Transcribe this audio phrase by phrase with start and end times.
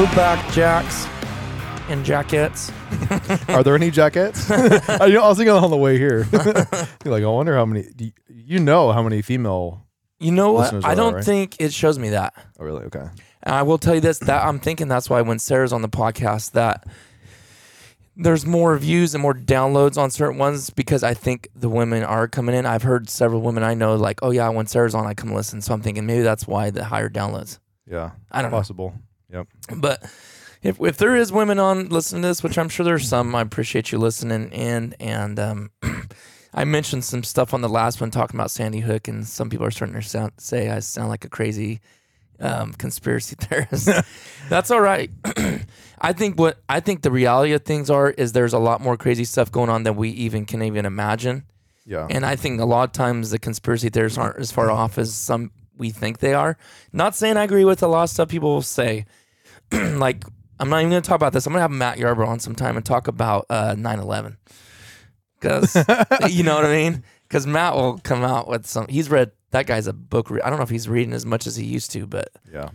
[0.00, 1.06] We're back, Jacks
[1.90, 2.72] and jackets.
[3.50, 4.50] Are there any jackets?
[4.50, 6.26] I, you know, I was thinking on the way here.
[6.32, 7.86] You're like, I wonder how many.
[7.98, 9.86] You, you know how many female?
[10.18, 10.86] You know what?
[10.86, 11.22] I don't right?
[11.24, 12.32] think it shows me that.
[12.58, 12.84] Oh, really?
[12.86, 13.10] Okay.
[13.42, 15.88] And I will tell you this: that I'm thinking that's why when Sarah's on the
[15.90, 16.86] podcast, that
[18.16, 22.26] there's more views and more downloads on certain ones because I think the women are
[22.26, 22.64] coming in.
[22.64, 25.60] I've heard several women I know like, oh yeah, when Sarah's on, I come listen.
[25.60, 27.58] So I'm thinking maybe that's why the higher downloads.
[27.86, 28.12] Yeah.
[28.32, 28.94] I don't know.
[29.32, 29.46] Yep.
[29.76, 30.02] But
[30.62, 33.40] if if there is women on listening to this, which I'm sure there's some, I
[33.40, 34.52] appreciate you listening.
[34.52, 35.70] And and um,
[36.54, 39.66] I mentioned some stuff on the last one talking about Sandy Hook, and some people
[39.66, 41.80] are starting to sound, say I sound like a crazy
[42.40, 43.88] um, conspiracy theorist.
[44.48, 45.10] That's all right.
[46.00, 48.96] I think what I think the reality of things are is there's a lot more
[48.96, 51.44] crazy stuff going on than we even can even imagine.
[51.86, 52.06] Yeah.
[52.08, 55.12] And I think a lot of times the conspiracy theorists aren't as far off as
[55.14, 56.56] some we think they are.
[56.92, 59.06] Not saying I agree with a lot of stuff people will say.
[59.98, 60.24] like,
[60.58, 61.46] I'm not even going to talk about this.
[61.46, 64.36] I'm going to have Matt Yarbrough on sometime and talk about uh, 9/11.
[65.40, 65.74] Because
[66.28, 67.04] you know what I mean.
[67.26, 68.86] Because Matt will come out with some.
[68.88, 70.30] He's read that guy's a book.
[70.30, 72.70] Re- I don't know if he's reading as much as he used to, but yeah.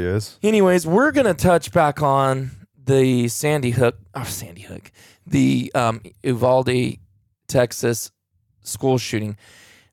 [0.00, 0.38] is.
[0.42, 2.50] Anyways, we're gonna touch back on
[2.82, 4.90] the Sandy Hook, oh, Sandy Hook,
[5.26, 6.98] the um, Uvalde,
[7.48, 8.10] Texas
[8.62, 9.36] school shooting.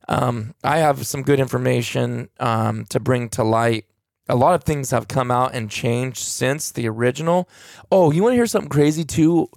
[0.08, 3.84] Um, I have some good information um, to bring to light.
[4.28, 7.48] A lot of things have come out and changed since the original.
[7.90, 9.48] Oh, you want to hear something crazy too?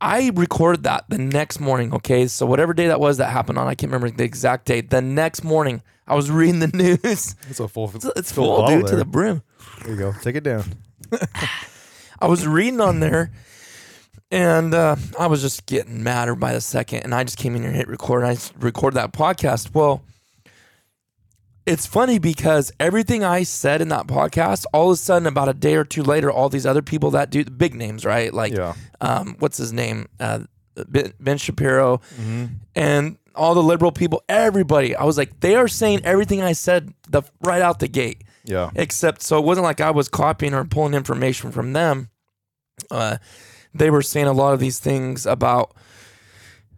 [0.00, 1.92] I recorded that the next morning.
[1.92, 4.90] Okay, so whatever day that was that happened on, I can't remember the exact date.
[4.90, 6.68] The next morning, I was reading the
[7.02, 7.34] news.
[7.48, 7.90] It's a full.
[7.94, 9.42] It's, it's full dude, to the brim.
[9.82, 10.12] There you go.
[10.22, 10.64] Take it down.
[12.20, 13.30] I was reading on there
[14.30, 17.00] and uh, I was just getting madder by the second.
[17.00, 18.24] And I just came in here and hit record.
[18.24, 19.74] And I recorded that podcast.
[19.74, 20.02] Well,
[21.68, 25.54] it's funny because everything I said in that podcast, all of a sudden, about a
[25.54, 28.32] day or two later, all these other people that do big names, right?
[28.32, 28.74] Like, Yeah.
[29.00, 30.06] um, what's his name?
[30.18, 30.40] Uh,
[30.88, 32.00] ben, ben Shapiro
[32.74, 34.96] and all the liberal people, everybody.
[34.96, 38.70] I was like, they are saying everything I said the right out the gate Yeah.
[38.74, 42.08] except so it wasn't like I was copying or pulling information from them.
[42.90, 43.18] Uh,
[43.74, 45.74] they were saying a lot of these things about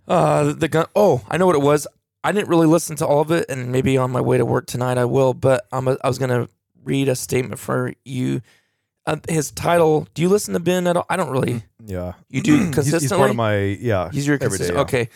[0.09, 0.87] uh, the gun.
[0.97, 1.87] Oh, I know what it was.
[2.23, 4.67] I didn't really listen to all of it, and maybe on my way to work
[4.67, 5.35] tonight I will.
[5.35, 6.49] But I'm a, I was gonna
[6.85, 8.43] read a statement for you.
[9.07, 10.07] Uh, his title.
[10.15, 11.07] Do you listen to Ben at all?
[11.09, 11.63] I don't really.
[11.85, 12.13] Yeah.
[12.29, 13.17] You do He's- He's, consistently.
[13.19, 14.11] part of my yeah.
[14.13, 14.75] He's your consistent.
[14.77, 14.83] yeah.
[14.83, 15.09] Okay.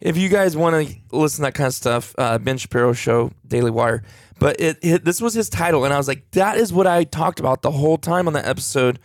[0.00, 3.32] If you guys want to listen to that kind of stuff, uh, Ben Shapiro show,
[3.46, 4.02] Daily Wire.
[4.38, 7.04] But it, it this was his title, and I was like, that is what I
[7.04, 8.98] talked about the whole time on that episode.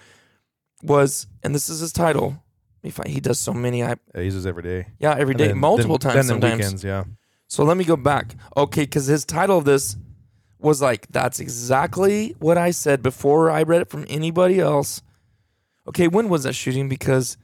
[0.84, 2.42] Was and this is his title.
[2.86, 3.10] Let me find.
[3.10, 3.82] He does so many.
[3.84, 4.86] I Yeah, he uses every day.
[5.00, 6.58] yeah every day, then- multiple then- times then sometimes.
[6.60, 7.06] weekends, yeah.
[7.48, 8.36] So let me go back.
[8.56, 9.98] Okay, because his title of this
[10.60, 15.02] was like, that's exactly what I said before I read it from anybody else.
[15.88, 16.88] Okay, when was that shooting?
[16.88, 17.38] Because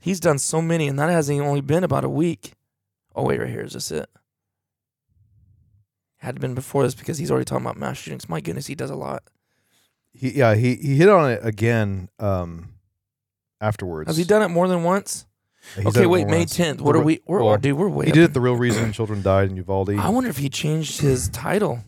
[0.00, 2.54] he's done so many, and that hasn't only been about a week.
[3.14, 3.60] Oh, wait, right here.
[3.62, 4.08] Is this it?
[6.16, 8.28] Had been before this because he's already talking about mass shootings.
[8.28, 9.22] My goodness, he does a lot.
[10.12, 12.69] He yeah he he hit on it again um
[13.60, 14.08] afterwards.
[14.08, 15.26] Has he done it more than once?
[15.76, 16.56] He's okay, wait, May once.
[16.56, 16.80] 10th.
[16.80, 17.20] What are we?
[17.26, 19.56] We're, well, dude, we're way He up did it the real reason children died in
[19.56, 19.90] Uvalde.
[19.90, 21.80] I wonder if he changed his title.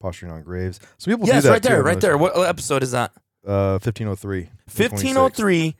[0.00, 0.80] posturing on graves.
[0.98, 2.18] Some people yes, do that right there, too, right there.
[2.18, 3.12] What episode is that?
[3.46, 4.50] Uh, fifteen oh three.
[4.66, 5.76] 1503.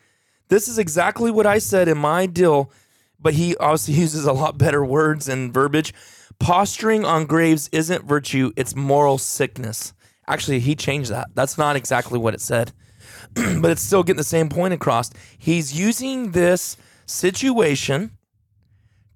[0.49, 2.73] This is exactly what I said in my deal,
[3.21, 5.93] but he obviously uses a lot better words and verbiage.
[6.39, 9.93] Posturing on graves isn't virtue, it's moral sickness.
[10.27, 11.29] Actually, he changed that.
[11.35, 12.73] That's not exactly what it said,
[13.35, 15.11] but it's still getting the same point across.
[15.39, 16.77] He's using this
[17.07, 18.13] situation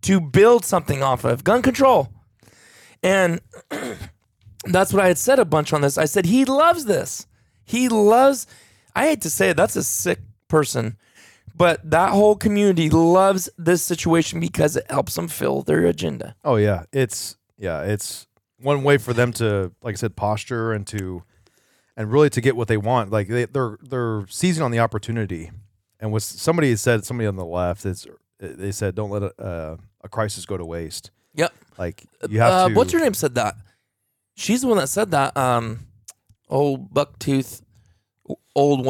[0.03, 2.09] to build something off of gun control.
[3.03, 3.41] And
[4.65, 5.99] that's what I had said a bunch on this.
[5.99, 7.27] I said he loves this.
[7.65, 8.47] He loves
[8.95, 10.97] I hate to say it, that's a sick person.
[11.57, 16.35] But that whole community loves this situation because it helps them fill their agenda.
[16.45, 18.27] Oh yeah, it's yeah, it's
[18.59, 21.23] one way for them to, like I said, posture and to,
[21.96, 23.11] and really to get what they want.
[23.11, 25.50] Like they, they're they're seizing on the opportunity.
[26.00, 28.06] And what somebody said, somebody on the left, is
[28.38, 31.52] they said, "Don't let a, uh, a crisis go to waste." Yep.
[31.79, 32.75] Like you have Uh, to.
[32.75, 33.55] what's your name said that?
[34.37, 35.37] She's the one that said that.
[35.37, 35.87] Um,
[36.49, 37.62] old bucktooth,
[38.55, 38.85] old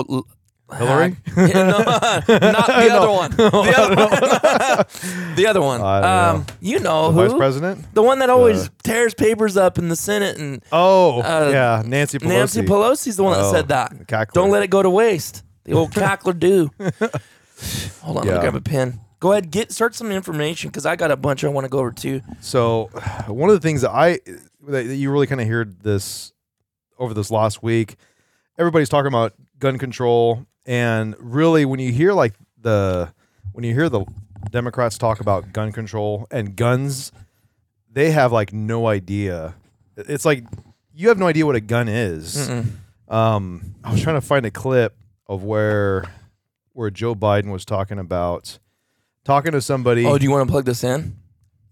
[0.77, 1.17] Hillary?
[1.37, 3.31] No, not the other one.
[3.37, 5.35] The other one.
[5.37, 5.81] the other one.
[5.81, 7.29] I don't um, you know who?
[7.29, 7.95] vice president?
[7.95, 12.19] The one that always tears papers up in the Senate and Oh Uh, yeah, Nancy
[12.19, 12.29] Pelosi.
[12.29, 14.33] Nancy Pelosi's the one that Oh, said that.
[14.33, 15.43] Don't let it go to waste.
[15.65, 16.71] The old cackler do.
[18.03, 18.35] Hold on, let Yeah.
[18.35, 19.01] me grab a pen.
[19.21, 21.79] Go ahead, get start some information because I got a bunch I want to go
[21.79, 22.21] over too.
[22.41, 22.91] So,
[23.27, 24.19] one of the things that I
[24.69, 26.33] that you really kind of heard this
[26.99, 27.97] over this last week,
[28.59, 33.13] everybody's talking about gun control, and really, when you hear like the
[33.53, 34.05] when you hear the
[34.51, 37.13] Democrats talk about gun control and guns,
[37.91, 39.55] they have like no idea.
[39.97, 40.45] It's like
[40.95, 42.49] you have no idea what a gun is.
[43.09, 44.97] Um, I was trying to find a clip
[45.27, 46.05] of where
[46.73, 48.59] where Joe Biden was talking about
[49.25, 50.05] talking to somebody.
[50.07, 51.17] Oh, do you want to plug this in?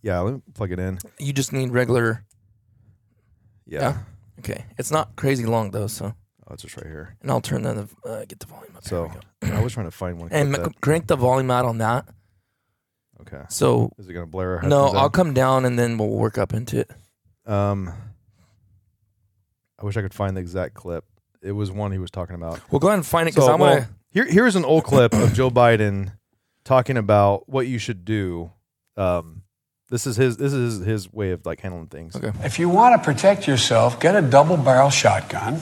[0.02, 0.98] yeah, let me plug it in.
[1.18, 2.24] You just need regular.
[3.66, 3.80] Yeah.
[3.80, 3.96] Yeah.
[4.40, 6.14] Okay, it's not crazy long though, so
[6.52, 7.16] Oh, it's just right here.
[7.22, 8.84] and I'll turn the uh, get the volume up.
[8.84, 9.10] So
[9.40, 9.48] go.
[9.56, 10.28] I was trying to find one.
[10.30, 12.04] and clip m- crank the volume out on that.
[12.06, 12.14] that-
[13.22, 13.44] okay.
[13.48, 14.56] So Is it gonna blare?
[14.56, 15.12] our no, headphones I'll out?
[15.14, 16.90] come down and then we'll work up into it.
[17.46, 17.90] Um,
[19.80, 21.04] I wish I could find the exact clip.
[21.40, 22.60] It was one he was talking about.
[22.70, 23.88] We'll go ahead and find it because So I'm well, gonna.
[24.10, 26.12] here, here's an old clip of Joe Biden
[26.64, 28.52] talking about what you should do.
[28.96, 29.42] Um,
[29.88, 30.36] this is his.
[30.36, 32.14] This is his way of like handling things.
[32.14, 32.30] Okay.
[32.44, 35.60] If you want to protect yourself, get a double barrel shotgun,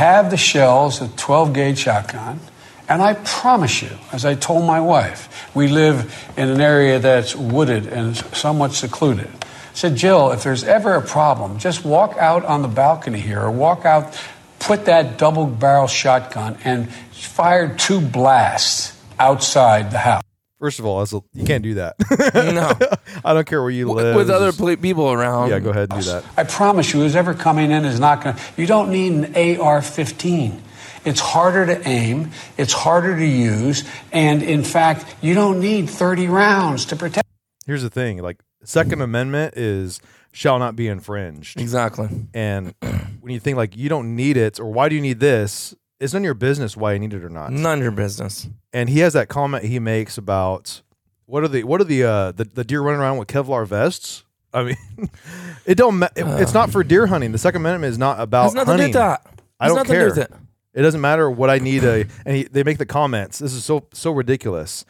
[0.00, 2.40] have the shells, a 12 gauge shotgun,
[2.88, 7.36] and I promise you, as I told my wife, we live in an area that's
[7.36, 9.28] wooded and somewhat secluded.
[9.28, 13.42] I said, Jill, if there's ever a problem, just walk out on the balcony here
[13.42, 14.18] or walk out,
[14.58, 20.29] put that double barrel shotgun and fire two blasts outside the house.
[20.60, 21.96] First of all, that's a, you can't do that.
[22.34, 22.70] No,
[23.24, 24.14] I don't care where you live.
[24.14, 25.48] with other Just- pl- people around.
[25.50, 26.24] yeah, go ahead and do that.
[26.36, 28.42] I promise you, who's ever coming in is not going to.
[28.58, 30.62] You don't need an AR 15.
[31.02, 36.26] It's harder to aim, it's harder to use, and in fact, you don't need 30
[36.28, 37.26] rounds to protect.
[37.66, 39.98] Here's the thing: like Second Amendment is
[40.32, 41.58] shall not be infringed.
[41.58, 42.08] Exactly.
[42.34, 42.74] And
[43.20, 46.12] when you think like you don't need it or why do you need this, it's
[46.12, 47.50] none of your business why you need it or not.
[47.50, 48.46] None of your business.
[48.72, 50.82] And he has that comment he makes about
[51.26, 54.24] what are the what are the uh the, the deer running around with Kevlar vests?
[54.52, 54.76] I mean,
[55.66, 55.98] it don't.
[55.98, 57.32] Ma- it- it's not for deer hunting.
[57.32, 58.86] The Second Amendment is not about Has nothing hunting.
[58.88, 59.40] to do with that.
[59.60, 60.08] I Has don't nothing to do care.
[60.08, 60.32] with it.
[60.72, 61.82] It doesn't matter what I need.
[61.84, 63.38] A, and he, they make the comments.
[63.40, 64.84] This is so so ridiculous.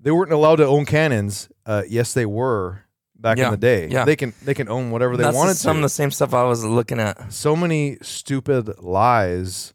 [0.00, 1.48] They weren't allowed to own cannons.
[1.66, 2.80] Uh, yes, they were
[3.16, 3.88] back Yeah, in the day.
[3.88, 4.04] yeah.
[4.04, 5.78] They can they can own whatever they That's wanted some to.
[5.78, 7.32] of the same stuff I was looking at.
[7.32, 9.74] so many stupid lies,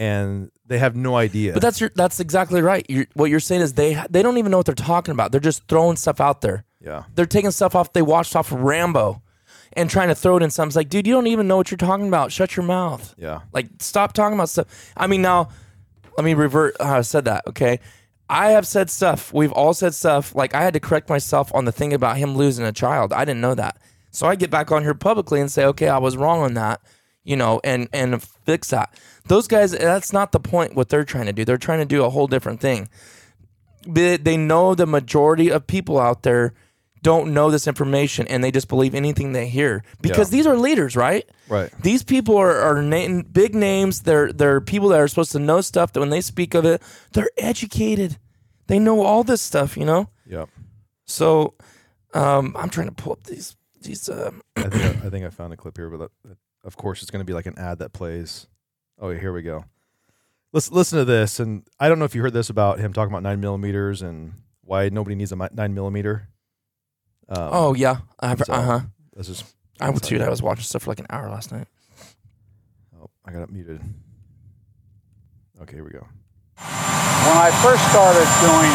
[0.00, 1.52] and they have no idea.
[1.52, 2.86] But that's your, that's exactly right.
[2.88, 5.30] You're, what you're saying is they they don't even know what they're talking about.
[5.30, 6.64] They're just throwing stuff out there.
[6.80, 7.04] yeah.
[7.14, 9.22] They're taking stuff off they watched off of Rambo
[9.74, 10.70] and trying to throw it in something.
[10.70, 12.32] It's like, dude, you don't even know what you're talking about.
[12.32, 13.14] Shut your mouth.
[13.18, 13.42] Yeah.
[13.52, 14.92] Like, stop talking about stuff.
[14.96, 15.50] I mean, now,
[16.16, 17.78] let me revert how I said that, okay?
[18.28, 19.32] I have said stuff.
[19.32, 20.34] We've all said stuff.
[20.34, 23.12] Like, I had to correct myself on the thing about him losing a child.
[23.12, 23.76] I didn't know that.
[24.10, 26.80] So I get back on here publicly and say, okay, I was wrong on that,
[27.24, 28.98] you know, and, and fix that.
[29.26, 31.44] Those guys, that's not the point what they're trying to do.
[31.44, 32.88] They're trying to do a whole different thing.
[33.86, 36.52] They, they know the majority of people out there
[37.02, 40.36] don't know this information and they just believe anything they hear because Yeah.
[40.36, 41.26] these are leaders, right?
[41.48, 41.70] Right.
[41.82, 44.02] These people are, are na- big names.
[44.02, 45.94] They're they're people that are supposed to know stuff.
[45.94, 48.18] That when they speak of it, they're educated.
[48.66, 50.10] They know all this stuff, you know.
[50.26, 50.50] Yep.
[51.06, 51.54] So,
[52.12, 54.06] um, I'm trying to pull up these these.
[54.10, 56.76] Um, I think I, I think I found a clip here, but that, that- of
[56.76, 58.46] course it's going to be like an ad that plays.
[58.98, 59.64] Oh, here we go.
[60.52, 63.12] Let's listen to this, and I don't know if you heard this about him talking
[63.12, 66.28] about nine millimeters and why nobody needs a nine millimeter.
[67.28, 68.80] Um, oh yeah, I've, so- uh huh.
[69.14, 69.44] this is.
[69.80, 70.20] I would too.
[70.20, 71.66] I was watching stuff for like an hour last night.
[73.00, 73.80] Oh, I got it muted.
[75.62, 76.04] Okay, here we go.
[76.60, 78.74] When I first started doing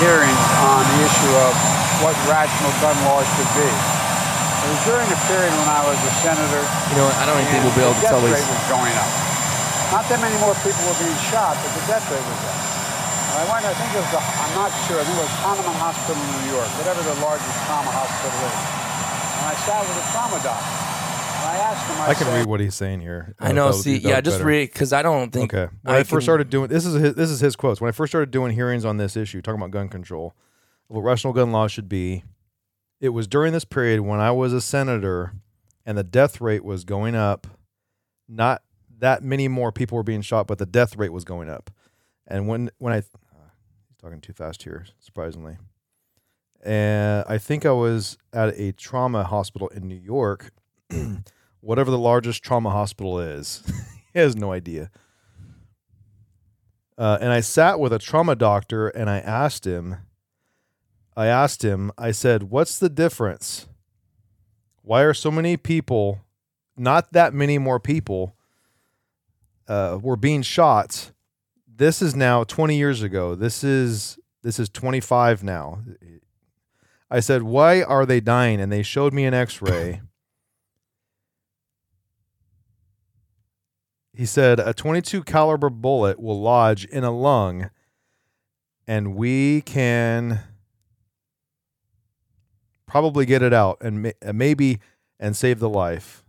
[0.00, 1.52] hearings on the issue of
[2.00, 3.68] what rational gun laws should be,
[4.60, 6.62] it was during a period when I was a senator.
[6.92, 7.08] You know.
[7.18, 8.44] I don't think and we'll be able to tell The death these.
[8.44, 9.10] rate was going up.
[9.90, 12.58] Not that many more people were being shot, but the death rate was up.
[13.30, 15.78] I went, I think it was, the, I'm not sure, I think it was Hahnemann
[15.80, 18.58] Hospital in New York, whatever the largest trauma hospital is.
[19.38, 20.76] And I sat with a trauma doctor.
[21.40, 23.34] And I asked him, I, I can said, read what he's saying here.
[23.40, 23.66] I know.
[23.70, 24.48] that would See, be- that yeah, just better.
[24.48, 25.54] read because I don't think.
[25.54, 25.72] Okay.
[25.82, 27.80] When I, I first can- started doing this is his, this is his quotes.
[27.80, 30.34] When I first started doing hearings on this issue, talking about gun control,
[30.88, 32.24] what rational gun laws should be,
[33.00, 35.32] it was during this period when I was a senator,
[35.86, 37.46] and the death rate was going up.
[38.28, 38.62] Not
[38.98, 41.70] that many more people were being shot, but the death rate was going up.
[42.26, 43.50] And when when I, uh,
[44.00, 45.56] talking too fast here, surprisingly.
[46.62, 50.52] And I think I was at a trauma hospital in New York,
[51.60, 53.62] whatever the largest trauma hospital is.
[54.12, 54.90] he has no idea.
[56.98, 59.96] Uh, and I sat with a trauma doctor and I asked him,
[61.16, 63.66] I asked him, I said, what's the difference?
[64.82, 66.20] Why are so many people,
[66.76, 68.34] not that many more people,
[69.68, 71.12] uh, were being shot?
[71.66, 73.34] This is now 20 years ago.
[73.34, 75.80] This is this is 25 now.
[77.10, 78.60] I said, why are they dying?
[78.60, 80.00] And they showed me an X-ray.
[84.14, 87.70] He said a 22 caliber bullet will lodge in a lung
[88.86, 90.42] and we can
[92.90, 94.80] probably get it out and ma- uh, maybe
[95.18, 96.24] and save the life.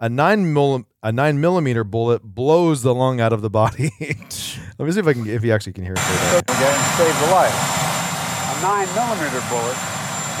[0.00, 3.90] A 9 millim- a 9 millimeter bullet blows the lung out of the body.
[4.00, 5.98] Let me see if I can if you actually can hear it.
[5.98, 6.46] say that.
[6.46, 7.52] Get save the life.
[7.52, 9.76] A nine millimeter bullet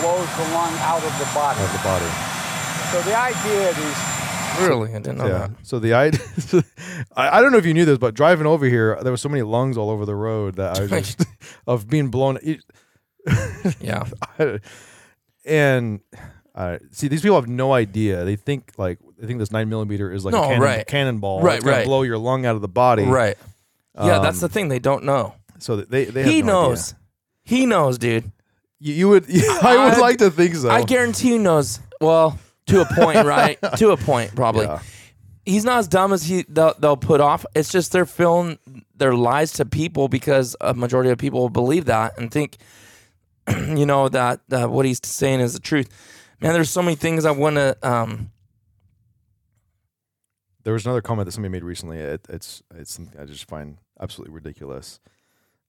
[0.00, 1.58] blows the lung out of the body.
[1.60, 2.10] Out of the body.
[2.90, 3.96] So the idea is
[4.66, 5.38] Really, I didn't know yeah.
[5.38, 5.50] that.
[5.62, 6.20] So the idea,
[7.16, 9.28] I, I don't know if you knew this, but driving over here, there was so
[9.28, 11.24] many lungs all over the road that I was just
[11.66, 12.38] of being blown.
[12.42, 12.64] it-
[13.80, 14.04] Yeah.
[15.48, 16.00] And
[16.54, 18.24] uh, see, these people have no idea.
[18.24, 20.86] They think like they think this nine millimeter is like No, a cannon, right.
[20.86, 21.40] cannonball.
[21.42, 21.86] Right, it's gonna right.
[21.86, 23.04] blow your lung out of the body.
[23.04, 23.36] Right.
[23.96, 24.68] Yeah, that's Um, the thing.
[24.68, 25.34] They don't know.
[25.58, 26.68] So that they they have He no idea.
[26.70, 26.94] knows.
[27.44, 28.30] He knows, dude.
[28.78, 29.24] You, you would.
[29.62, 30.70] I would I- like to think so.
[30.70, 31.80] I guarantee he knows.
[32.00, 33.58] Well, to a point, right?
[33.78, 34.66] to a point, probably.
[34.66, 34.80] Yeah.
[35.44, 37.46] He's not as dumb as he they'll, they'll put off.
[37.56, 38.58] It's just they're filling
[38.94, 42.58] their lies to people because a majority of people believe that and think,
[43.76, 45.88] you know, that uh, what he's saying is the truth.
[46.40, 47.76] Man, there's so many things I want to.
[47.82, 48.30] Um,
[50.64, 51.98] There was another comment that somebody made recently.
[51.98, 55.00] It, it's it's something I just find absolutely ridiculous.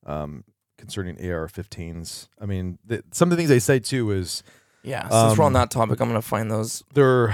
[0.05, 0.43] Um,
[0.77, 2.29] concerning AR-15s.
[2.39, 4.43] I mean, the, some of the things they say too is
[4.81, 6.83] yeah, since we're on Um, that topic, I'm gonna find those.
[6.93, 7.33] they're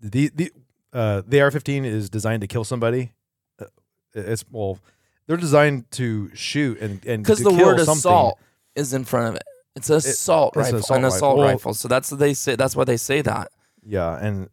[0.00, 0.52] the the
[0.92, 3.12] uh, the AR-15 is designed to kill somebody.
[3.60, 3.66] Uh,
[4.14, 4.78] It's well,
[5.26, 7.98] they're designed to shoot and and Because the kill word something.
[7.98, 8.38] assault
[8.74, 9.42] is in front of it.
[9.76, 11.36] It's an assault it's an rifle, assault an assault rifle.
[11.38, 11.74] Well- rifle.
[11.74, 12.56] So that's what they say.
[12.56, 13.50] That's why they say that.
[13.84, 14.48] Yeah, and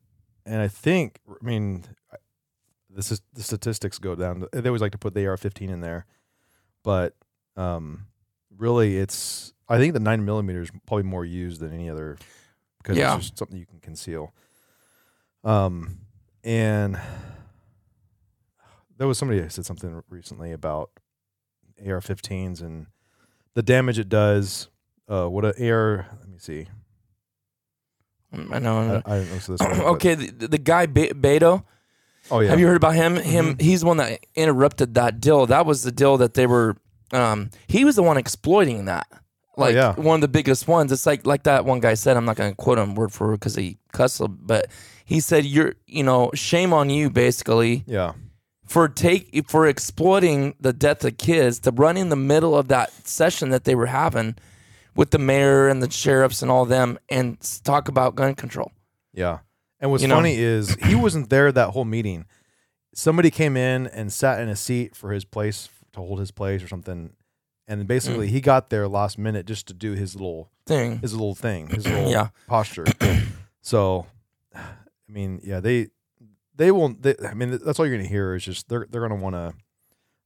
[0.45, 1.83] and I think I mean
[2.89, 4.41] this is the statistics go down.
[4.51, 6.05] to- They always like to put the AR-15 in there,
[6.83, 7.15] but
[7.55, 8.07] um,
[8.55, 12.17] really, it's I think the nine millimeter is probably more used than any other
[12.77, 13.15] because Yeah.
[13.17, 14.33] it's just something you can conceal.
[15.43, 15.99] Um,
[16.43, 16.99] and
[18.97, 20.89] there was somebody that said something recently about
[21.85, 22.87] AR-15s and
[23.57, 24.69] the damage it does.
[25.09, 26.05] Uh, what a AR?
[26.19, 26.67] Let me see.
[28.33, 29.01] Mm, I know.
[29.05, 31.63] I, I don't know so this one, but- okay, the, the guy Be- Beto.
[32.29, 32.49] Oh yeah.
[32.51, 33.15] Have you heard about him?
[33.15, 33.55] Him.
[33.55, 33.61] Mhm.
[33.61, 35.45] He's the one that interrupted that deal.
[35.47, 36.75] That was the deal that they were.
[37.13, 39.07] Um, he was the one exploiting that.
[39.55, 39.95] Like Oh, yeah.
[39.95, 40.91] one of the biggest ones.
[40.91, 42.15] It's like like that one guy said.
[42.17, 44.67] I'm not going to quote him word for word because he cussed, but
[45.05, 48.11] he said, "You're, you know, shame on you, basically, Yeah.
[48.67, 52.91] For take for exploiting the death of kids to run in the middle of that
[53.07, 54.35] session that they were having
[54.95, 58.71] with the mayor and the sheriffs and all them and talk about gun control."
[59.13, 59.39] Yeah.
[59.79, 60.15] And what's You know?
[60.15, 62.25] funny is he wasn't there that whole meeting.
[62.93, 66.61] Somebody came in and sat in a seat for his place to hold his place
[66.63, 67.13] or something.
[67.69, 68.31] and basically mm.
[68.31, 70.99] he got there last minute just to do his little Thing.
[70.99, 72.29] his little thing, his little Yeah.
[72.47, 72.85] posture.
[73.61, 74.05] so,
[74.55, 74.61] I
[75.09, 75.89] mean, yeah, they
[76.57, 76.89] they will.
[76.89, 79.23] They, I mean, that's all you're going to hear is just they're they're going to
[79.23, 79.53] want to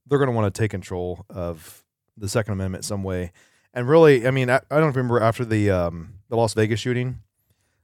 [0.06, 1.84] they're going to want to take control of
[2.16, 3.32] the Second Amendment some way.
[3.74, 7.20] And really, I mean, I, I don't remember after the um, the Las Vegas shooting.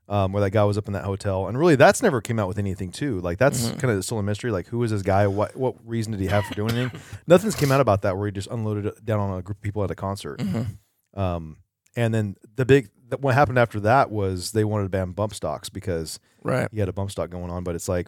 [0.07, 2.47] Um, where that guy was up in that hotel, and really, that's never came out
[2.47, 3.19] with anything too.
[3.21, 3.79] Like that's Mhm.
[3.79, 4.49] kind of still a mystery.
[4.49, 5.27] Like, who is this guy?
[5.27, 6.99] What what reason did he have for doing anything?
[7.27, 8.17] Nothing's came out about that.
[8.17, 10.39] Where he just unloaded it down on a group of people at a concert.
[10.39, 10.77] Mhm.
[11.13, 11.57] Um,
[11.95, 12.89] and then the big
[13.19, 16.67] what happened after that was they wanted to ban bump stocks because Right.
[16.71, 17.63] he had a bump stock going on.
[17.63, 18.07] But it's like,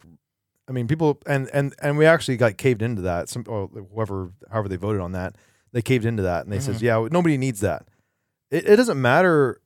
[0.71, 3.27] I mean, people and and and we actually got caved into that.
[3.27, 5.35] Some or whoever, however they voted on that,
[5.73, 7.87] they caved into that, and they says, yeah, nobody needs that.
[8.49, 9.59] It, it doesn't matter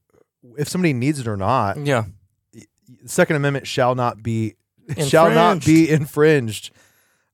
[0.57, 1.77] if somebody needs it or not.
[1.77, 2.05] Yeah.
[2.51, 2.65] The
[3.05, 4.55] Second Amendment shall not be
[5.07, 6.71] shall not be infringed.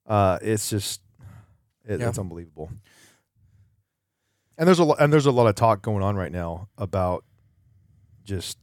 [0.06, 1.00] Uh, it's just
[1.86, 2.10] it, Yeah.
[2.10, 2.70] it's unbelievable.
[4.58, 7.24] And there's a lo- and there's a lot of talk going on right now about
[8.22, 8.58] just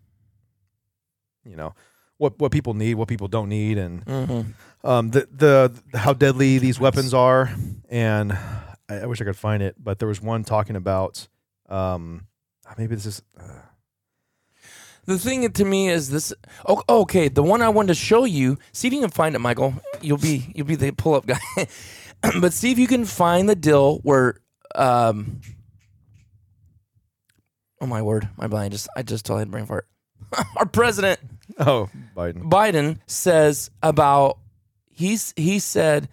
[1.44, 1.74] you know
[2.20, 4.88] what what people need, what people don't need, and Mm-hmm.
[4.88, 7.50] um, the, the how deadly these weapons are.
[7.90, 11.28] And I, I wish I could find it, but there was one talking about
[11.70, 12.28] um,
[12.78, 13.44] maybe this is uh,
[15.06, 16.34] The thing to me is this.
[16.68, 18.58] Oh, okay, the one I wanted to show you.
[18.74, 19.74] See if you can find it, Michael.
[20.02, 21.40] You'll be you'll be the pull up guy.
[22.42, 24.36] but see if you can find the deal where.
[24.76, 25.42] Um,
[27.82, 29.88] oh my word, my brain just I just totally had brain fart.
[30.58, 31.20] Our president
[31.60, 32.50] oh Biden.
[32.50, 34.38] Biden says about
[34.92, 36.10] he's he said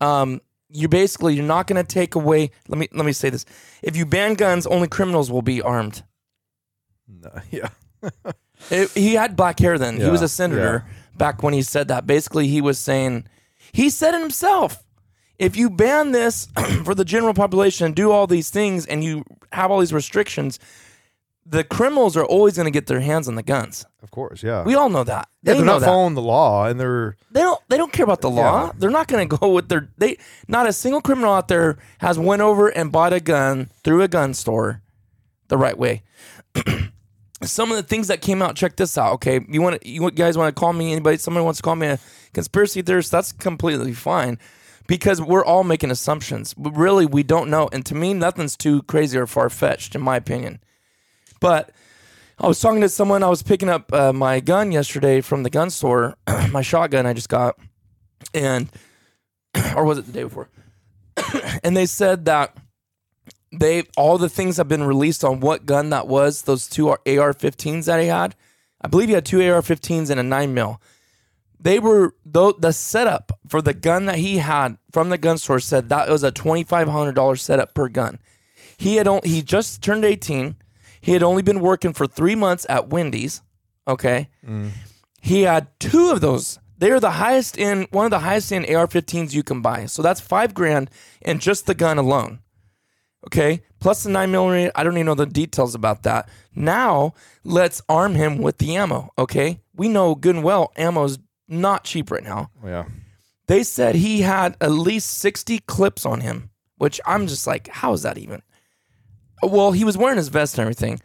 [0.00, 3.44] um you're basically you're not going to take away let me let me say this.
[3.82, 6.02] If you ban guns only criminals will be armed.
[7.08, 7.68] No, yeah.
[8.70, 10.00] It- he had black hair then.
[10.00, 10.84] He was a senator
[11.16, 12.06] back when he said that.
[12.06, 13.26] Basically he was saying
[13.72, 14.82] he said it himself.
[15.38, 16.46] If you ban this
[16.84, 20.58] for the general population and do all these things and you have all these restrictions
[21.44, 24.62] the criminals are always going to get their hands on the guns Of course, yeah.
[24.64, 25.86] we all know that yeah, they they're know not that.
[25.86, 28.66] following the law, and they're they don't they don't care about the law.
[28.66, 28.72] Yeah.
[28.78, 30.18] They're not going to go with their they
[30.48, 34.08] not a single criminal out there has went over and bought a gun through a
[34.08, 34.82] gun store
[35.48, 36.02] the right way.
[37.42, 39.14] Some of the things that came out, check this out.
[39.14, 41.16] Okay, you want you guys want to call me anybody?
[41.16, 41.98] Somebody wants to call me a
[42.32, 43.10] conspiracy theorist?
[43.10, 44.38] That's completely fine
[44.86, 46.54] because we're all making assumptions.
[46.54, 47.68] But really, we don't know.
[47.72, 50.60] And to me, nothing's too crazy or far fetched, in my opinion.
[51.42, 51.72] But
[52.38, 53.24] I was talking to someone.
[53.24, 56.16] I was picking up uh, my gun yesterday from the gun store,
[56.50, 57.58] my shotgun I just got,
[58.32, 58.70] and
[59.76, 60.48] or was it the day before?
[61.64, 62.56] and they said that
[63.52, 66.42] they all the things have been released on what gun that was.
[66.42, 68.36] Those two AR-15s that he had.
[68.80, 70.80] I believe he had two AR-15s and a nine mil.
[71.58, 75.58] They were though the setup for the gun that he had from the gun store
[75.58, 78.20] said that was a twenty five hundred dollar setup per gun.
[78.78, 80.54] He had only he just turned eighteen.
[81.02, 83.42] He had only been working for three months at Wendy's.
[83.86, 84.30] Okay.
[84.46, 84.70] Mm.
[85.20, 86.58] He had two of those.
[86.78, 89.86] They are the highest in one of the highest in AR-15s you can buy.
[89.86, 92.38] So that's five grand in just the gun alone.
[93.26, 94.72] Okay, plus the nine millimeter.
[94.74, 96.28] I don't even know the details about that.
[96.56, 99.10] Now let's arm him with the ammo.
[99.16, 102.50] Okay, we know good and well ammo's not cheap right now.
[102.64, 102.86] yeah.
[103.46, 107.92] They said he had at least 60 clips on him, which I'm just like, how
[107.92, 108.42] is that even?
[109.42, 111.00] Well, he was wearing his vest and everything.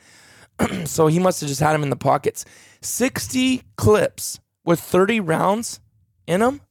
[0.85, 2.45] so he must have just had him in the pockets.
[2.81, 5.79] 60 clips with 30 rounds
[6.27, 6.61] in them?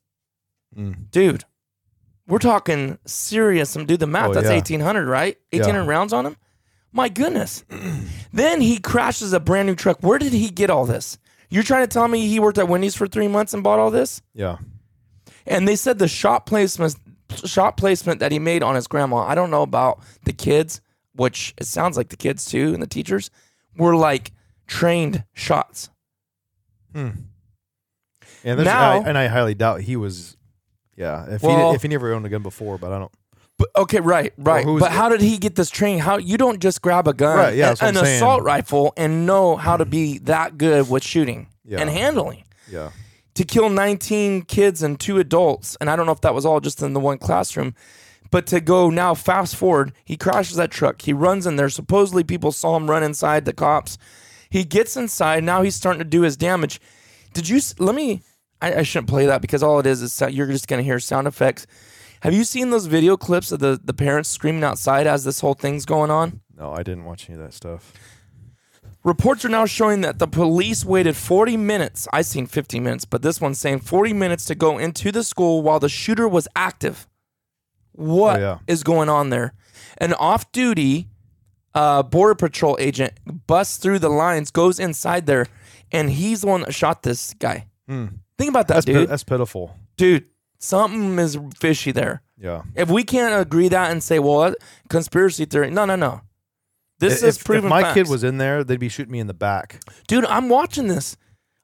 [0.77, 1.11] Mm.
[1.11, 1.45] Dude,
[2.27, 3.75] we're talking serious.
[3.75, 4.31] Do the math.
[4.31, 4.55] Oh, That's yeah.
[4.55, 5.37] 1800, right?
[5.53, 6.37] 1800 rounds on him?
[6.93, 7.65] My goodness.
[8.33, 9.99] then he crashes a brand new truck.
[10.01, 11.19] Where did he get all this?
[11.49, 13.91] You're trying to tell me he worked at Wendy's for three months and bought all
[13.91, 14.23] this?
[14.35, 14.59] Yeah.
[15.47, 16.97] And they said the shot placement
[17.45, 19.19] shot placement that he made on his grandma.
[19.19, 20.81] I don't know about the kids,
[21.17, 23.31] which it sounds like the kids too and the teachers
[23.77, 24.33] were like
[24.67, 25.91] trained shots.
[26.95, 27.11] Hmm.
[28.45, 30.37] And, there's, Now- I, and I highly doubt he was.
[30.97, 33.13] Yeah, if Well- he if he never owned a gun before, but I don't.
[33.59, 34.65] But okay, right, right.
[34.65, 36.01] who's but the- how did he get this training?
[36.01, 38.17] How you don't just grab a gun, Right, yeah, an, an I'm saying.
[38.17, 41.81] assault rifle, and know how to be that good with shooting Yeah.
[41.81, 42.91] and handling Yeah,
[43.35, 45.77] to kill 19 kids and two adults.
[45.81, 47.75] And I don't know if that was all just in the one classroom,
[48.31, 51.03] but to go now fast forward, he crashes that truck.
[51.03, 51.69] He runs in there.
[51.69, 53.99] Supposedly people saw him run inside the cops.
[54.51, 55.45] He gets inside.
[55.45, 56.81] Now he's starting to do his damage.
[57.33, 58.23] Did you let me?
[58.63, 60.99] I, I shouldn't play that because all it is is you're just going to hear
[60.99, 61.67] sound effects.
[62.21, 65.55] Have you seen those video clips of the, the parents screaming outside as this whole
[65.55, 66.41] thing's going on?
[66.57, 67.93] no, I didn't watch any of that stuff.
[69.05, 72.09] Reports are now showing that the police waited 40 minutes.
[72.13, 75.63] I seen 15 minutes, but this one's saying 40 minutes to go into the school
[75.63, 77.07] while the shooter was active.
[77.97, 78.85] What is yeah.
[78.85, 79.55] going on there?
[79.99, 81.09] An off duty
[81.75, 83.13] uh, Border Patrol agent
[83.47, 85.47] busts through the lines, goes inside there,
[85.93, 87.67] and he's the one that shot this guy.
[87.87, 89.09] Think about that, That's, dude.
[89.09, 89.77] that's pitiful.
[89.97, 90.25] dude,
[90.59, 92.23] something is fishy there.
[92.39, 92.63] Yeah.
[92.75, 94.55] If we can't agree that and say, well,
[94.89, 96.21] conspiracy theory, no, no, no.
[96.99, 97.69] This if, is if proven.
[97.69, 97.95] my facts.
[97.95, 99.83] kid was in there, they'd be shooting me in the back.
[100.09, 100.25] dude.
[100.27, 101.17] I'm watching this.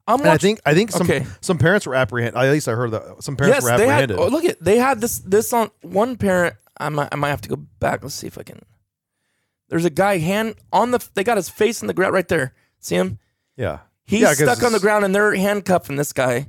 [0.06, 1.24] I'm And I think I think some Okay.
[1.40, 2.36] some parents were apprehended.
[2.40, 4.10] At least I heard that some parents yes, were they had.
[4.10, 4.18] apprehended.
[4.18, 6.56] Oh, look at they had this this on one parent.
[6.78, 8.02] I might I might have to go back.
[8.02, 8.60] Let's see if I can.
[9.68, 10.98] There's a guy hand on the.
[11.14, 12.54] They got his face in the ground right there.
[12.80, 13.18] See him?
[13.56, 13.78] yeah.
[14.04, 16.48] He's Yeah, stuck on the ground and they're handcuffing this guy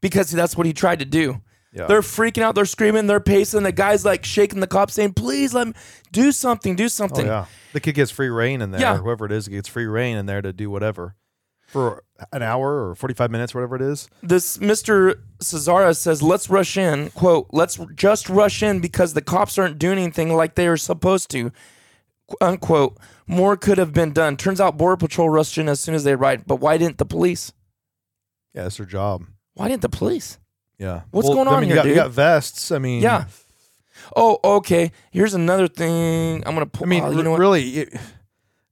[0.00, 1.40] because that's what he tried to do.
[1.72, 1.86] Yeah.
[1.86, 2.54] They're freaking out.
[2.54, 3.06] They're screaming.
[3.08, 3.64] They're pacing.
[3.64, 5.72] The guy's like shaking the cop, saying, "Please let me
[6.12, 6.76] do something.
[6.76, 7.46] Do Oh something." yeah.
[7.72, 8.80] The kid gets free reign in there.
[8.80, 8.98] Yeah.
[8.98, 11.16] Whoever it is gets free reign in there to do whatever
[11.74, 14.08] for an hour or forty five minutes, whatever it is.
[14.22, 15.16] This Mr.
[15.40, 19.98] Cazares says, "Let's rush in." Quote: "Let's just rush in because the cops aren't doing
[19.98, 21.50] anything like they are supposed to."
[22.40, 22.96] Unquote.
[23.26, 24.36] More could have been done.
[24.36, 26.46] Turns out Border Patrol rushed in as soon as they arrived.
[26.46, 27.52] But why didn't the police?
[28.54, 29.24] Yeah, it's their job.
[29.54, 30.38] Why didn't the police?
[30.78, 31.02] Yeah.
[31.10, 32.70] What's going I on mean, here, you got, You got vests.
[32.70, 33.24] I mean, Yeah.
[34.14, 34.92] Oh, okay.
[35.10, 36.42] Here's another thing.
[36.46, 36.86] I'm gonna pull.
[36.86, 37.40] I mean, oh, you know what?
[37.40, 37.94] really, it,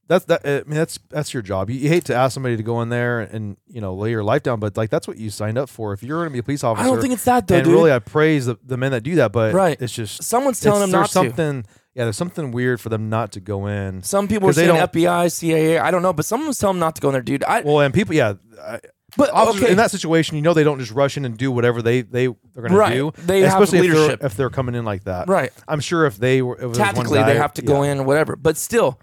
[0.08, 0.40] that's that.
[0.44, 1.70] I mean, that's that's your job.
[1.70, 4.24] You, you hate to ask somebody to go in there and you know lay your
[4.24, 5.92] life down, but like that's what you signed up for.
[5.92, 7.64] If you're going to be a police officer, I don't think it's that though, and
[7.64, 7.72] dude.
[7.74, 9.80] really, I praise the, the men that do that, but Right.
[9.80, 11.12] it's just Someone's telling them not there's to.
[11.14, 11.64] something.
[11.94, 14.02] Yeah, there's something weird for them not to go in.
[14.02, 15.78] Some people are saying FBI, CIA.
[15.78, 17.44] I don't know, but someone's telling them not to go in there, dude.
[17.44, 17.60] I.
[17.60, 18.80] Well, and people, yeah, I,
[19.14, 19.70] but okay.
[19.70, 22.26] in that situation, you know, they don't just rush in and do whatever they they
[22.28, 22.90] they're going Right.
[22.94, 23.12] to do.
[23.26, 24.20] They have especially if leadership.
[24.20, 25.28] they're, if they're coming in like that.
[25.28, 25.52] Right.
[25.68, 28.00] I'm sure if they were if it was one tactically they have to go in
[28.00, 28.36] or whatever.
[28.36, 28.98] But still,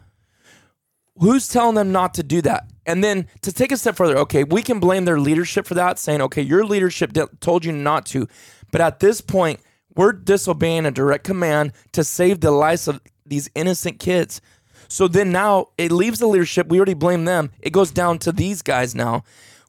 [1.20, 2.70] who's telling them not to do that?
[2.86, 6.00] And then to take a step further, okay, we can blame their leadership for that,
[6.00, 8.28] saying, okay, your leadership told you not to.
[8.72, 9.60] But at this point,
[9.96, 14.42] we're disobeying a direct command to save the lives of these innocent kids.
[14.88, 16.68] So then now it leaves the leadership.
[16.68, 17.52] We already blame them.
[17.60, 19.24] It goes down to these guys now.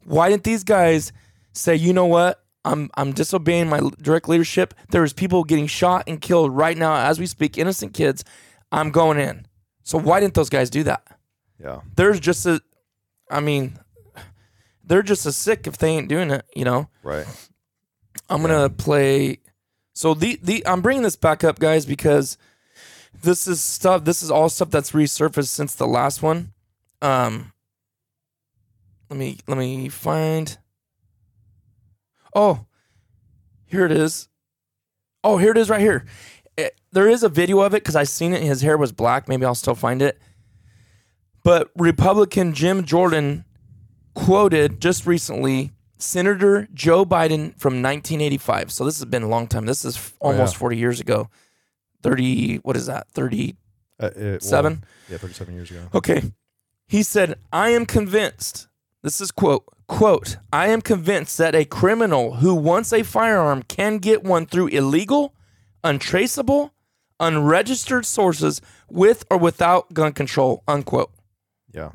[0.04, 1.12] Why didn't these guys
[1.52, 2.42] say, you know what?
[2.64, 4.74] I'm I'm disobeying my direct leadership.
[4.90, 8.24] There's people getting shot and killed right now as we speak, innocent kids.
[8.70, 9.46] I'm going in.
[9.82, 11.02] So why didn't those guys do that?
[11.62, 11.80] Yeah.
[11.96, 12.60] There's just a
[13.30, 13.78] I mean,
[14.84, 16.88] they're just as sick if they ain't doing it, you know.
[17.02, 17.26] Right.
[18.28, 19.38] I'm gonna play.
[19.92, 22.38] So the the I'm bringing this back up, guys, because
[23.22, 24.04] this is stuff.
[24.04, 26.52] This is all stuff that's resurfaced since the last one.
[27.02, 27.52] Um,
[29.08, 30.56] let me let me find.
[32.34, 32.66] Oh,
[33.66, 34.28] here it is.
[35.22, 36.04] Oh, here it is right here.
[36.56, 38.42] It- there is a video of it because I seen it.
[38.42, 39.28] His hair was black.
[39.28, 40.20] Maybe I'll still find it.
[41.42, 43.44] But Republican Jim Jordan
[44.14, 48.70] quoted just recently Senator Joe Biden from 1985.
[48.72, 49.66] So this has been a long time.
[49.66, 50.36] This is f- Oh, yeah.
[50.38, 51.28] almost 40 years ago.
[52.02, 53.08] 30, what is that?
[53.12, 53.56] 37?
[54.00, 55.80] Uh, well, yeah, 37 years ago.
[55.94, 56.22] Okay.
[56.88, 58.66] He said, I am convinced,
[59.02, 63.98] this is quote, quote, I am convinced that a criminal who wants a firearm can
[63.98, 65.34] get one through illegal,
[65.84, 66.72] untraceable,
[67.20, 71.10] unregistered sources with or without gun control, unquote.
[71.72, 71.90] Yeah.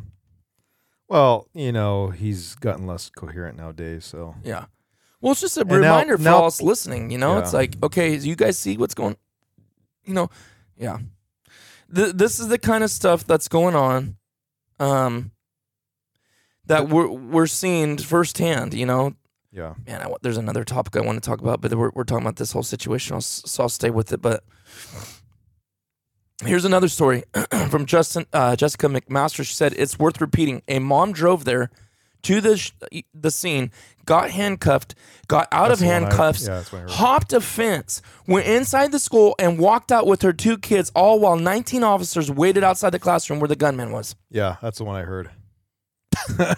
[1.07, 4.65] Well, you know, he's gotten less coherent nowadays, so Yeah.
[5.21, 7.09] Well, it's just a now- reminder for now- all us listening.
[7.11, 7.57] You know, it's Yeah.
[7.59, 9.17] like, okay, you guys see what's going.
[10.03, 10.29] You know,
[10.77, 10.99] yeah.
[11.93, 14.17] Th- this is the kind of stuff that's going on,
[14.79, 15.31] um,
[16.65, 18.73] that we're we're seeing firsthand.
[18.73, 19.15] You know,
[19.51, 19.75] yeah.
[19.85, 22.23] man, I, wa- there's another topic I want to talk about, but we're we're talking
[22.25, 24.21] about this whole situation, I'll, s- so I'll stay with it.
[24.21, 24.43] But
[26.43, 27.24] here's another story
[27.69, 29.45] from Justin uh, Jessica McMaster.
[29.45, 30.62] She said it's worth repeating.
[30.67, 31.69] A mom drove there
[32.24, 32.71] to the sh-
[33.13, 33.71] the scene,
[34.06, 34.95] got handcuffed,
[35.28, 36.89] got out That's of the one I- handcuffs, yeah, I heard.
[36.89, 41.19] hopped a fence, went inside the school, and walked out with her two kids, all
[41.19, 44.15] while 19 officers waited outside the classroom where the gunman was.
[44.32, 45.30] Yeah, that's the one I heard.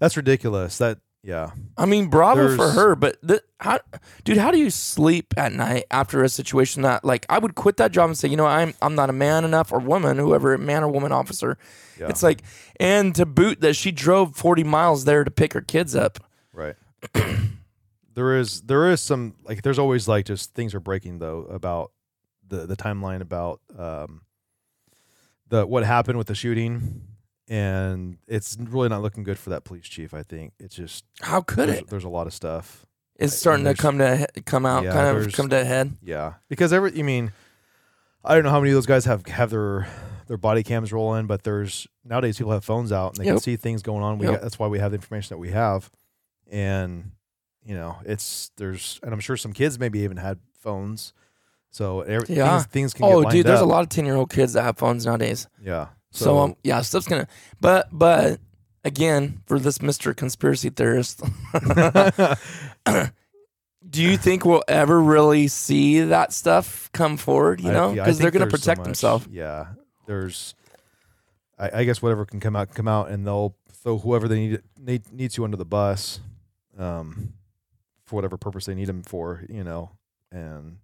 [0.00, 0.78] that's ridiculous.
[0.78, 1.50] That yeah.
[1.76, 3.80] I mean, bravo for her, but the, how,
[4.24, 7.76] dude, how do you sleep at night after a situation that, like, I would quit
[7.76, 10.56] that job and say, you know, I'm I'm not a man enough or woman, whoever,
[10.56, 11.58] man or woman officer.
[11.98, 12.08] Yeah.
[12.08, 12.42] It's like,
[12.78, 16.18] and to boot that she drove 40 miles there to pick her kids up.
[16.54, 16.76] Right.
[18.14, 21.92] there is there is some like there's always like just things are breaking though about
[22.46, 24.22] the the timeline about um
[25.48, 27.02] the what happened with the shooting
[27.50, 31.40] and it's really not looking good for that police chief I think it's just How
[31.42, 31.86] could there's, it?
[31.88, 32.86] there's a lot of stuff
[33.16, 35.96] It's starting to come to come out, Yeah, kind of come to a head.
[36.02, 37.32] yeah because every you mean
[38.24, 39.86] I don't know how many of those guys have have their
[40.28, 43.34] their body cams rolling but there's nowadays people have phones out and they Yep.
[43.34, 44.34] can see things going on we Yep.
[44.36, 45.90] got, that's why we have the information that we have
[46.50, 47.10] and
[47.64, 51.12] you know it's there's and i'm sure some kids maybe even had phones
[51.72, 52.58] So every, Yeah.
[52.58, 53.64] things, things can Oh, dude, there's up.
[53.66, 55.46] a lot of ten year old kids that have phones nowadays.
[55.62, 55.86] Yeah.
[56.12, 57.28] So, um, yeah, stuff's gonna.
[57.60, 58.40] But but
[58.84, 61.22] again, for this Mister Conspiracy Theorist,
[63.88, 67.60] do you think we'll ever really see that stuff come forward?
[67.60, 69.28] You know, yeah, because they're gonna there's so protect themselves.
[69.30, 69.66] Yeah,
[70.06, 70.54] there's.
[71.58, 74.62] I, I guess whatever can come out, come out, and they'll throw whoever they need
[74.78, 76.20] need need to under the bus,
[76.78, 77.34] um,
[78.04, 79.90] for whatever purpose they need them for, you know,
[80.32, 80.78] and.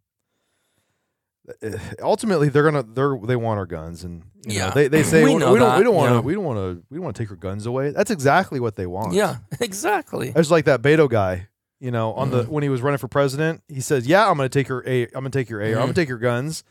[2.02, 4.70] Ultimately, they're gonna they're they want our guns, and you know, Yeah.
[4.70, 6.20] they they say We we, know we don't we don't want to yeah.
[6.20, 7.90] we don't want to we don't want to take our guns away.
[7.90, 9.12] That's exactly what they want.
[9.14, 10.32] Yeah, exactly.
[10.34, 11.48] It's like that Beto guy,
[11.80, 12.48] you know, on the Mhm.
[12.48, 15.04] when he was running for president, he says, "Yeah, I'm going to take your a,
[15.06, 15.94] I'm going to take your AR, I'm going Mhm.
[15.94, 16.64] to take your guns."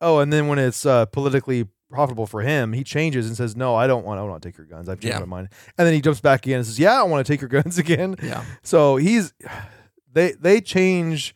[0.00, 3.74] Oh, and then when it's uh, politically profitable for him, he changes and says, "No,
[3.74, 4.18] I don't want.
[4.18, 4.88] I don't want to take your guns.
[4.88, 5.20] I've changed Yeah.
[5.20, 7.40] my mind." And then he jumps back in and says, "Yeah, I want to take
[7.40, 9.32] your guns again." Yeah, So he's
[10.12, 11.34] they they change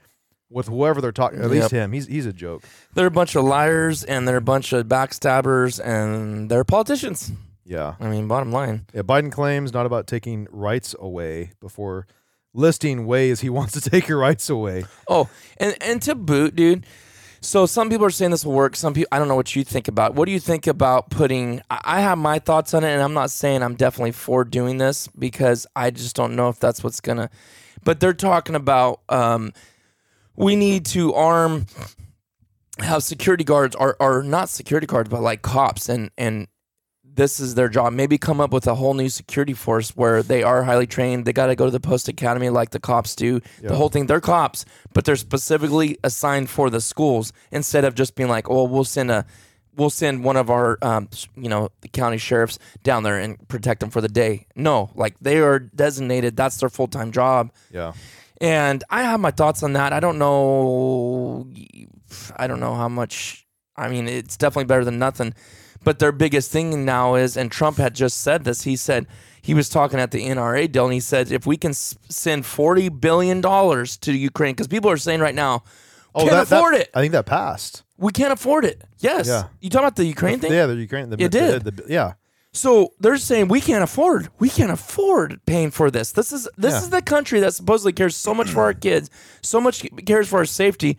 [0.55, 1.41] with whoever they're talking.
[1.41, 1.93] At least him.
[1.93, 2.63] He's he's a joke.
[2.95, 7.33] they're a bunch of liars and they're a bunch of backstabbers and they're politicians.
[7.65, 7.95] Yeah.
[7.99, 8.87] I mean, bottom line.
[8.95, 9.03] Yeah.
[9.03, 12.07] Biden claims not about taking rights away before
[12.53, 14.85] listing ways he wants to take your rights away.
[15.09, 16.87] Oh, and and to boot, dude.
[17.41, 18.75] So some people are saying this will work.
[18.75, 20.15] Some people, I don't know what you think about.
[20.15, 21.61] What do you think about putting?
[21.69, 24.79] I I have my thoughts on it, and I'm not saying I'm definitely for doing
[24.79, 27.29] this because I just don't know if that's what's gonna.
[27.83, 29.53] But they're talking about um,
[30.37, 31.67] we need to arm,
[32.79, 36.49] have security guards are are not security guards, but like cops, and and
[37.17, 37.93] this is their job.
[37.93, 41.25] Maybe come up with a whole new security force where they are highly trained.
[41.25, 43.41] They got to go to the post academy like the cops do.
[43.69, 48.17] The whole thing, they're cops, but they're specifically assigned for the schools instead of just
[48.17, 49.25] being like, oh, we'll send a,
[49.77, 53.79] we'll send one of our, um, you know, the county sheriffs down there and protect
[53.81, 54.47] them for the day.
[54.57, 56.37] No, like they are designated.
[56.37, 57.53] That's their full time job.
[57.71, 57.93] Yeah.
[58.45, 59.93] And I have my thoughts on that.
[59.93, 61.49] I don't know.
[62.37, 63.47] I don't know how much.
[63.77, 65.35] I mean, it's definitely better than nothing.
[65.83, 68.63] But their biggest thing now is, and Trump had just said this.
[68.63, 69.07] He said
[69.41, 72.89] he was talking at the NRA deal, and he said if we can send forty
[72.89, 75.63] billion dollars to Ukraine, because people are saying right now,
[76.15, 76.91] oh, can't that- that- afford it.
[76.95, 77.83] I think that passed.
[77.97, 78.83] We can't afford it.
[78.99, 79.27] Yes.
[79.27, 79.45] Yeah.
[79.61, 80.53] You talking about the Ukraine thing?
[80.53, 81.11] Yeah, the Ukraine.
[81.11, 81.65] The, It the- did.
[81.65, 82.13] the- yeah.
[82.57, 84.29] So they're saying we can't afford.
[84.39, 86.13] We can't afford paying for this.
[86.13, 86.79] This is this Yeah.
[86.79, 89.11] is the country that supposedly cares so much for our kids,
[89.43, 90.97] so much cares for our safety.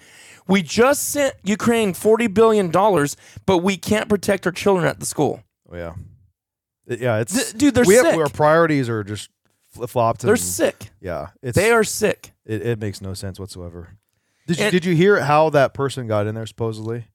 [0.47, 3.15] We just sent Ukraine forty billion dollars,
[3.45, 5.43] but we can't protect our children at the school.
[5.71, 5.93] Oh, yeah.
[6.87, 8.05] Yeah, it's Th- dude, they're we sick.
[8.05, 9.29] Have, our priorities are just
[9.71, 10.21] flip flopped.
[10.21, 10.89] They're sick.
[11.01, 12.33] Yeah, it's They are sick.
[12.45, 13.97] It, it makes no sense whatsoever.
[14.45, 16.45] Did you And- did you hear how that person got in there?
[16.45, 17.07] Supposedly,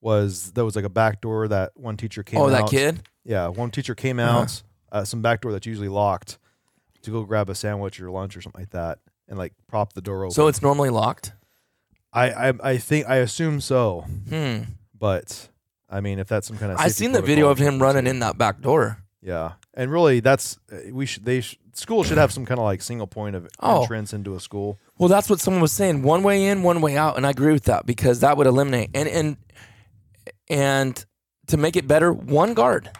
[0.00, 2.38] was there was like a back door that one teacher came.
[2.38, 3.02] Oh, that kid.
[3.28, 4.38] Yeah, one teacher came Uh-huh.
[4.40, 6.38] out uh, some back door that's usually locked
[7.02, 10.00] to go grab a sandwich or lunch or something like that, and like prop the
[10.00, 10.30] door open.
[10.32, 11.32] So it's normally locked.
[12.12, 14.60] I I, I think I assume so, Hmm.
[14.98, 15.50] but
[15.90, 17.82] I mean if that's some kind of I safety seen the video protocol, of him
[17.82, 19.04] running in that back door.
[19.20, 22.64] Yeah, and really, that's uh, we should they sh- school should have some kind of
[22.64, 23.82] like single point of Oh.
[23.82, 24.78] entrance into a school.
[24.96, 26.02] Well, that's what someone was saying.
[26.02, 28.90] One way in, one way out, and I agree with that because that would eliminate
[28.94, 29.36] and and
[30.48, 31.04] and
[31.48, 32.90] to make it better, one guard.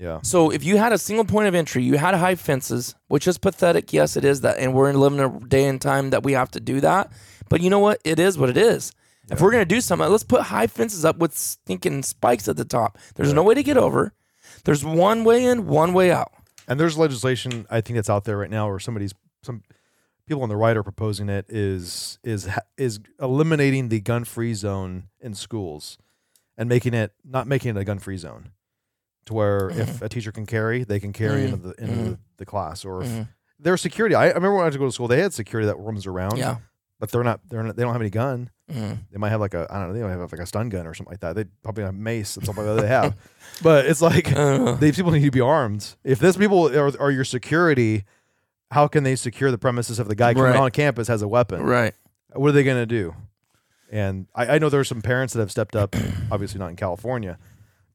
[0.00, 3.28] Yeah, So if you had a single point of entry, you had high fences, which
[3.28, 3.92] is pathetic.
[3.92, 6.50] Yes, it is that, and we're living in a day and time that we have
[6.52, 7.12] to do that.
[7.50, 8.00] But you know what?
[8.02, 8.92] It is what it is.
[9.30, 12.64] If we're gonna do something, let's put high fences up with stinking spikes at the
[12.64, 12.96] top.
[13.14, 14.14] There's no way to get over.
[14.64, 16.32] There's one way in, one way out.
[16.66, 19.62] and there's legislation I think that's out there right now, where somebody's some
[20.26, 25.08] people on the right are proposing it is is is eliminating the gun free zone
[25.20, 25.98] in schools
[26.56, 28.50] and making it not making it a gun free zone
[29.30, 29.80] to where Mm-hmm.
[29.80, 33.02] if a teacher can carry, they can carry into the into the, the class or
[33.02, 33.28] if Mhm.
[33.58, 34.14] there's security.
[34.14, 36.06] I, I remember when I had to go to school, they had security that roams
[36.06, 36.36] around.
[36.38, 36.56] Yeah.
[36.98, 38.50] but they're not they're not, they don't have any gun.
[38.70, 38.98] Mhm.
[39.10, 40.86] They might have like a I don't know they might have like a stun gun
[40.86, 41.34] or something like that.
[41.34, 42.34] They probably have mace.
[42.34, 43.14] That's all they have.
[43.62, 45.96] But it's like Uh, these people need to be armed.
[46.04, 48.04] If this people are, are your security,
[48.70, 50.60] how can they secure the premises if the guy coming Right.
[50.60, 51.62] on campus has a weapon?
[51.62, 51.94] right.
[52.34, 53.14] What are they going to do?
[53.90, 55.96] And I, I know there are some parents that have stepped up.
[56.30, 57.38] obviously not in California,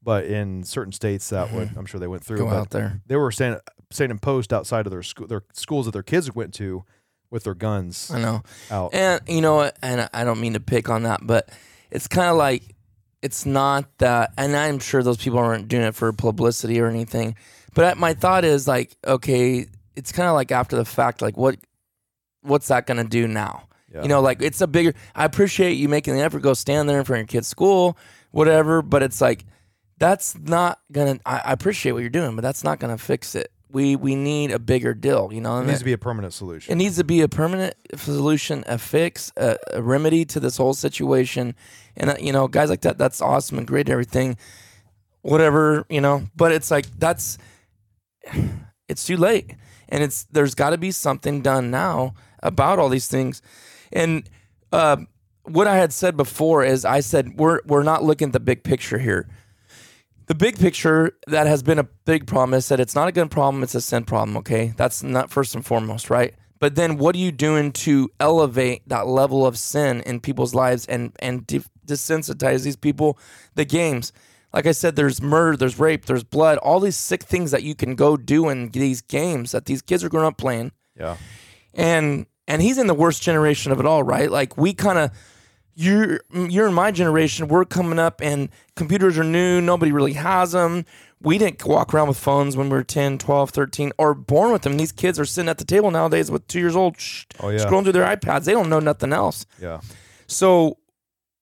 [0.05, 1.79] but in certain states that would mm-hmm.
[1.79, 2.37] I'm sure they went through.
[2.37, 3.01] Go out there.
[3.07, 3.59] They were standing
[3.91, 6.85] standing post outside of their school, their schools that their kids went to,
[7.31, 8.43] with their guns I know.
[8.71, 8.93] out.
[8.93, 9.69] And you know?
[9.81, 11.49] And I don't mean to pick on that, but
[11.91, 12.75] it's kind of like
[13.21, 14.31] it's not that.
[14.37, 17.35] And I'm sure those people aren't doing it for publicity or anything.
[17.73, 19.65] But my thought is like, okay,
[19.95, 21.57] it's kind of like after the fact, like what,
[22.41, 23.67] what's that going to do now?
[23.93, 24.03] Yeah.
[24.03, 24.93] You know, like it's a bigger.
[25.15, 27.97] I appreciate you making the effort, go stand there in front of your kid's school,
[28.31, 28.81] whatever.
[28.81, 29.45] But it's like
[29.97, 31.19] that's not gonna.
[31.25, 33.51] I, I appreciate what you're doing, but that's not gonna fix it.
[33.69, 35.29] we we need a bigger deal.
[35.31, 36.71] You know, It and needs to be a permanent solution.
[36.71, 40.73] it needs to be a permanent solution, a fix, a, a remedy to this whole
[40.73, 41.55] situation.
[41.97, 44.38] And uh, you know, guys like that, that's awesome and great, and everything,
[45.21, 46.23] whatever you know.
[46.36, 47.38] But it's like that's
[48.88, 49.55] it's too late,
[49.89, 53.41] and it's there's got to be something done now about all these things.
[53.91, 54.29] And
[54.71, 54.97] uh,
[55.43, 58.63] what I had said before is, I said we're we're not looking at the big
[58.63, 59.27] picture here.
[60.27, 63.29] The big picture that has been a big problem is that it's not a good
[63.29, 64.73] problem, it's a sin problem, okay?
[64.75, 66.33] That's not first and foremost, right?
[66.59, 70.85] But then what are you doing to elevate that level of sin in people's lives
[70.88, 73.19] and and de- desensitize these people
[73.55, 74.13] the games?
[74.53, 77.75] Like I said there's murder, there's rape, there's blood, all these sick things that you
[77.75, 81.17] can go do in these games that these kids are growing up playing yeah.
[81.73, 84.31] and and he's in the worst generation of it all, right?
[84.31, 85.11] Like we kind of
[85.75, 87.47] you're you're in my generation.
[87.47, 89.61] We're coming up, and computers are new.
[89.61, 90.85] Nobody really has them.
[91.21, 94.61] We didn't walk around with phones when we were 10, 12, 13, or born with
[94.61, 94.77] them.
[94.77, 97.59] These kids are sitting at the table nowadays with two years old, sh- Oh, yeah.
[97.59, 98.43] scrolling through their iPads.
[98.45, 99.45] They don't know nothing else.
[99.59, 99.79] Yeah.
[100.27, 100.77] So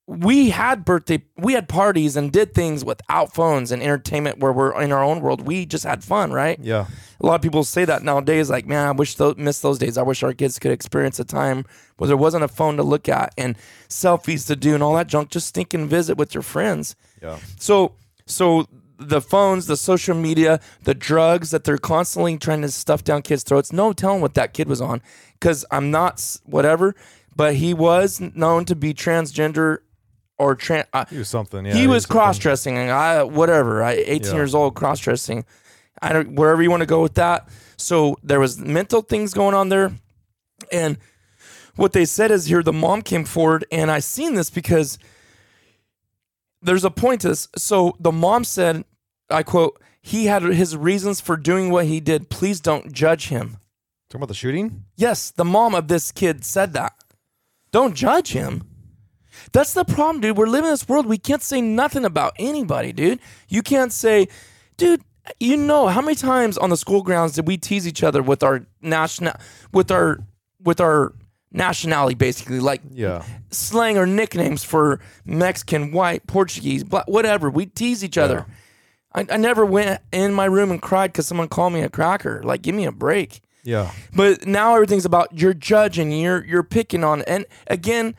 [0.06, 4.80] we had birthday, we had parties and did things without phones and entertainment where we're
[4.82, 5.42] in our own world.
[5.48, 6.60] We just had fun, right?
[6.62, 6.88] Yeah.
[7.22, 9.98] a lot of people say that nowadays like man i wish those miss those days
[9.98, 11.63] i wish our kids could experience a time
[11.96, 13.56] where there wasn't a phone to look at and
[13.88, 17.39] selfies to do and all that junk just stink and visit with your friends Yeah.
[17.58, 17.94] so
[18.26, 23.22] so the phones the social media the drugs that they're constantly trying to stuff down
[23.22, 25.02] kids throats no telling what that kid was on
[25.39, 26.94] because i'm not whatever
[27.36, 29.78] but he was known to be transgender
[30.39, 31.65] or trans He was something.
[31.65, 31.74] Yeah.
[31.74, 32.13] he was something.
[32.17, 33.84] cross dressing, I whatever.
[33.84, 34.34] I 18 Yeah.
[34.36, 35.46] years old, cross dressing.
[36.02, 37.48] I don't wherever you want to go with that.
[37.78, 39.93] So there was mental things going on there,
[40.72, 40.98] and
[41.76, 44.98] what they said is here the mom came forward, and I seen this because
[46.62, 47.48] there's a point to this.
[47.58, 48.86] So the mom said,
[49.30, 52.30] I quote, "He had his reasons for doing what he did.
[52.30, 53.58] Please don't judge him."
[54.10, 54.86] Talking about the shooting?
[54.96, 56.93] Yes, the mom of this kid said that.
[57.72, 58.63] Don't judge him.
[59.52, 60.38] That's the problem, dude.
[60.38, 61.06] We're living in this world.
[61.06, 63.19] We can't say nothing about anybody, dude.
[63.50, 64.28] You can't say,
[64.78, 65.02] dude,
[65.39, 68.43] you know how many times on the school grounds did we tease each other with
[68.43, 69.34] our national
[69.72, 70.19] with our
[70.62, 71.13] with our
[71.52, 73.24] nationality basically like Yeah.
[73.52, 77.50] slang or nicknames for Mexican, white, Portuguese, black, whatever.
[77.50, 78.46] We tease each other.
[79.13, 82.41] I, I never went in my room and cried because someone called me a cracker.
[82.43, 83.41] Like, give me a break.
[83.63, 83.91] Yeah.
[84.13, 88.15] But now everything's about you're judging, you're you're picking on, and again,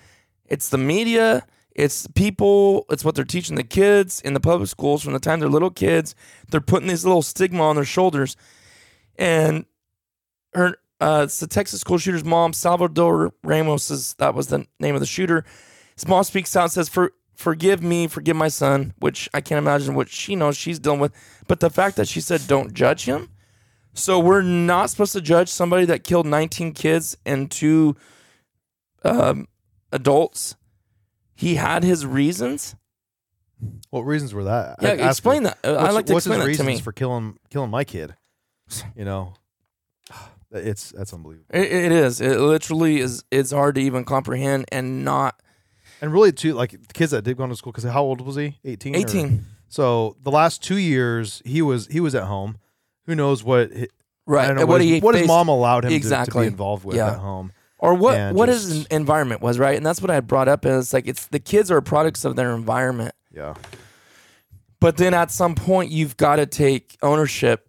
[0.47, 5.03] it's the media, it's people, it's what they're teaching the kids in the public schools
[5.03, 6.15] from the time they're little kids.
[6.51, 8.37] They're putting this little stigma on their shoulders,
[9.17, 9.65] and
[10.53, 14.95] her, uh, it's the Texas school shooter's mom, Salvador Ramos, is that was the name
[14.95, 15.45] of the shooter.
[15.97, 19.59] His mom speaks out and says, "For forgive me, forgive my son," which I can't
[19.59, 21.13] imagine what she knows she's dealing with.
[21.49, 23.31] But the fact that she said, "Don't judge him."
[23.95, 27.95] So we're not supposed to judge somebody that killed 19 kids and two
[29.05, 29.47] um,
[29.95, 30.57] adults.
[31.35, 32.77] He had his reasons.
[33.91, 34.77] What reasons were that?
[34.83, 35.59] Yeah, I'd explain that.
[35.65, 36.81] I like to what's explain his that to reasons me.
[36.83, 38.15] for killing killing my kid?
[38.97, 39.35] You know,
[40.51, 41.47] it's that's unbelievable.
[41.55, 42.21] It, it is.
[42.21, 43.25] It literally is.
[43.31, 45.41] It's hard to even comprehend and not
[46.01, 47.73] And really, too, like the kids that did go to school.
[47.73, 48.59] Because how old was he?
[48.65, 48.95] Eighteen.
[48.95, 49.45] or- 18.
[49.69, 52.59] So the last two years, he was he was at home.
[53.07, 53.71] Who knows what?
[53.73, 53.89] hi-
[54.27, 54.45] Right.
[54.45, 55.97] I don't know what, what his, he what his faced- mom allowed him to- to,
[55.97, 56.43] Exactly.
[56.45, 57.11] be involved with Yeah.
[57.13, 57.53] at home.
[57.85, 59.77] Or what and what his environment was, right?
[59.77, 60.65] And that's what I brought up.
[60.67, 63.15] Is like it's the kids are products of their environment.
[63.33, 63.55] Yeah.
[64.81, 67.69] But then at some point, you've got to take ownership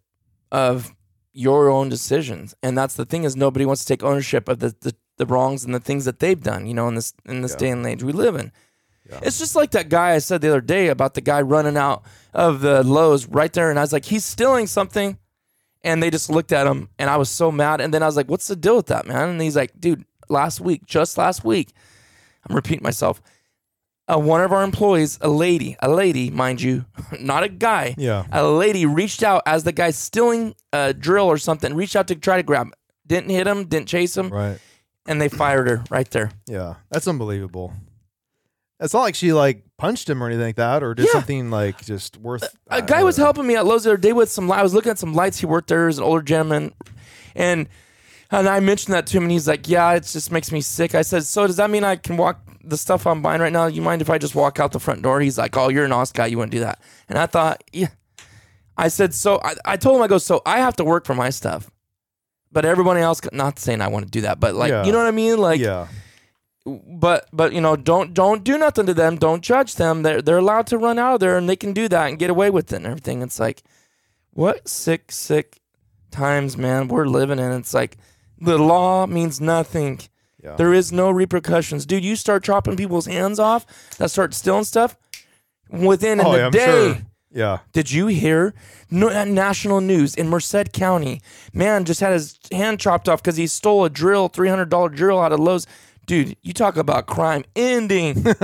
[0.51, 0.93] of
[1.33, 4.75] your own decisions, and that's the thing is nobody wants to take ownership of the,
[4.81, 6.65] the, the wrongs and the things that they've done.
[6.65, 7.57] You know, in this in this Yeah.
[7.57, 8.51] day and age we live in.
[9.09, 9.19] Yeah.
[9.21, 12.03] It's just like that guy I said the other day about the guy running out
[12.33, 15.17] of the Lowe's right there, and I was like, he's stealing something,
[15.85, 18.17] and they just looked at him, and I was so mad, and then I was
[18.17, 19.29] like, what's the deal with that, man?
[19.29, 21.69] And he's like, dude, last week, just last week,
[22.49, 23.21] I'm repeating myself.
[24.07, 26.85] Uh, one of our employees, a lady, a lady, mind you,
[27.19, 28.25] not a guy, Yeah.
[28.31, 32.15] a lady reached out as the guy stealing a drill or something, reached out to
[32.15, 32.73] try to grab him.
[33.07, 34.59] Didn't hit him, didn't chase him, Right.
[35.07, 36.31] and they fired her right there.
[36.47, 36.75] Yeah.
[36.91, 37.73] That's unbelievable.
[38.79, 41.13] It's not like she like punched him or anything like that, or did Yeah.
[41.13, 42.43] something like just worth.
[42.69, 44.51] A guy was helping me at Lowe's the other day with some.
[44.51, 45.39] I was looking at some lights.
[45.39, 46.73] He worked there as an older gentleman,
[47.35, 47.67] and
[48.31, 50.93] and I mentioned that to him, and he's like, "Yeah, it just makes me sick."
[50.95, 53.67] I said, "So does that mean I can walk the stuff I'm buying right now?
[53.67, 55.91] You mind if I just walk out the front door?" He's like, "Oh, you're an
[55.93, 56.25] honest guy.
[56.25, 57.87] You wouldn't do that." And I thought, yeah.
[58.77, 61.15] I said, "So I, I told him I go, so I have to work for
[61.15, 61.69] my stuff."
[62.51, 64.85] But everybody else, not saying I want to do that, but like, Yeah.
[64.85, 65.37] you know what I mean?
[65.37, 65.87] Like, yeah.
[66.65, 70.39] But but you know don't don't do nothing to them don't judge them they're they're
[70.39, 72.73] allowed to run out of there and they can do that and get away with
[72.73, 73.61] it and everything it's like
[74.31, 75.61] what sick sick
[76.15, 77.51] times, man, we're living in.
[77.51, 77.97] It's like
[78.39, 79.99] the law means nothing.
[80.43, 80.55] Yeah.
[80.55, 82.05] There is no repercussions, dude.
[82.05, 83.65] You start chopping people's hands off,
[83.97, 84.95] that start stealing stuff.
[85.69, 87.01] Within oh, a yeah, day, sure.
[87.31, 87.57] Yeah.
[87.73, 88.53] did you hear
[88.91, 91.21] no, national news in Merced County?
[91.53, 94.89] Man just had his hand chopped off because he stole a drill, three hundred dollar
[94.89, 95.65] drill out of Lowe's.
[96.05, 98.23] Dude, you talk about crime ending.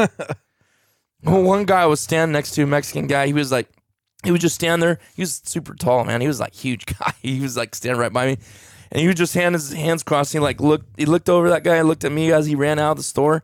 [1.24, 3.28] well, one guy was standing next to a Mexican guy.
[3.28, 3.70] He was like,
[4.24, 5.00] he was just standing there.
[5.16, 6.22] He was super tall, man.
[6.22, 7.14] He was like huge guy.
[7.22, 8.38] He was like standing right by me,
[8.92, 10.34] and he was just hand his hands crossed.
[10.34, 10.98] He like looked.
[11.00, 11.82] He looked over that guy.
[11.82, 13.44] Looked at me as he ran out of the store.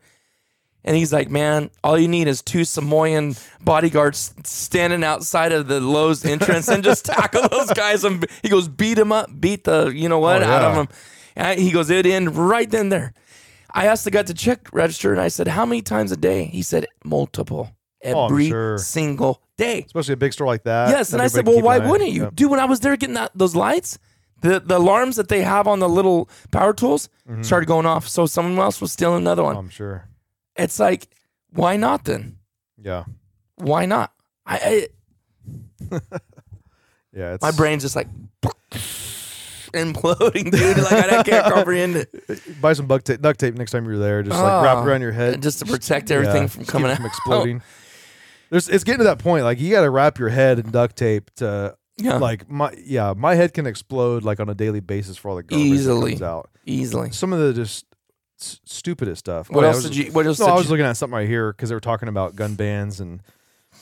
[0.84, 5.82] And he's like, man, all you need is two Samoan bodyguards standing outside of the
[5.82, 8.06] Lowe's entrance and just tackle those guys.
[8.06, 10.82] And he goes, beat him up, beat the, you know what, Oh, out of yeah.
[10.82, 10.88] him.
[11.36, 13.14] And he goes, it in right then there.
[13.78, 16.46] I asked the guy to check register and I said, how many times a day?
[16.46, 17.70] He said, multiple.
[18.06, 18.78] Oh, Every sure.
[18.78, 19.84] single day.
[19.86, 20.90] Especially a big store like that.
[20.90, 22.30] Yes, and I said, "Well, why wouldn't you, yeah.
[22.34, 23.98] dude?" When I was there getting that, those lights,
[24.42, 27.42] the the alarms that they have on the little power tools Mm-hmm.
[27.42, 28.08] started going off.
[28.08, 29.58] So someone else was stealing another one.
[29.58, 30.08] I'm sure.
[30.56, 31.08] it's like,
[31.50, 32.38] why not then?
[32.80, 33.06] Yeah.
[33.56, 34.14] Why not?
[34.46, 34.88] I,
[37.14, 37.34] Yeah.
[37.34, 38.08] It's my brain's just like
[39.74, 40.78] imploding, dude.
[40.78, 42.12] Like I, can't comprehend it.
[42.62, 44.24] buy some duct tape, duct tape next time you're there.
[44.24, 46.98] Just like wrap Ah, around your head, just to protect everything Yeah, from coming out.
[46.98, 47.62] from exploding.
[48.50, 49.44] There's, it's getting to that point.
[49.44, 53.14] Like you got to wrap your head in duct tape to Yeah, like my yeah.
[53.18, 56.12] My head can explode like on a daily basis for all the garbage Easily.
[56.14, 56.50] that comes out.
[56.66, 57.12] easily.
[57.12, 57.86] Some of the just
[58.40, 59.50] s- stupidest stuff.
[59.50, 60.12] What else was- did you?
[60.14, 60.40] What else?
[60.40, 62.36] No, did I was you, looking at something right here because they were talking about
[62.38, 63.22] gun bans and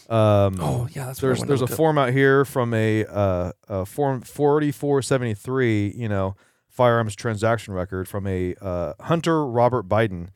[0.09, 0.57] um.
[0.59, 1.71] Oh yeah, that's there's there's a up.
[1.71, 6.35] form out here from a uh a form 4473 you know
[6.69, 10.27] firearms transaction record from a uh, hunter robert biden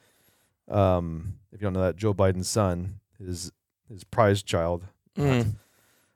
[0.69, 3.51] um if you don't know that joe biden's son his
[3.89, 4.85] his prized child
[5.17, 5.55] Mm.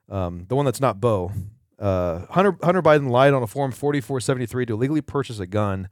[0.08, 1.30] um the one that's not Beau
[1.78, 5.88] uh hunter hunter biden lied on a form 4473 to illegally purchase a gun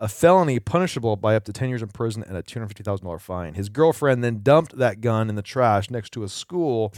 [0.00, 3.54] a felony punishable by up to 10 years in prison and a $250,000 fine.
[3.54, 6.92] His girlfriend then dumped that gun in the trash next to a school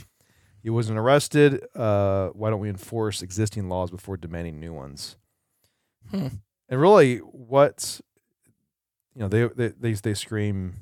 [0.63, 1.65] he wasn't arrested.
[1.77, 5.17] Uh, why don't we enforce existing laws before demanding new ones?
[6.11, 6.27] Hmm.
[6.69, 8.01] And really, what
[9.15, 10.75] you know, they they they, they scream,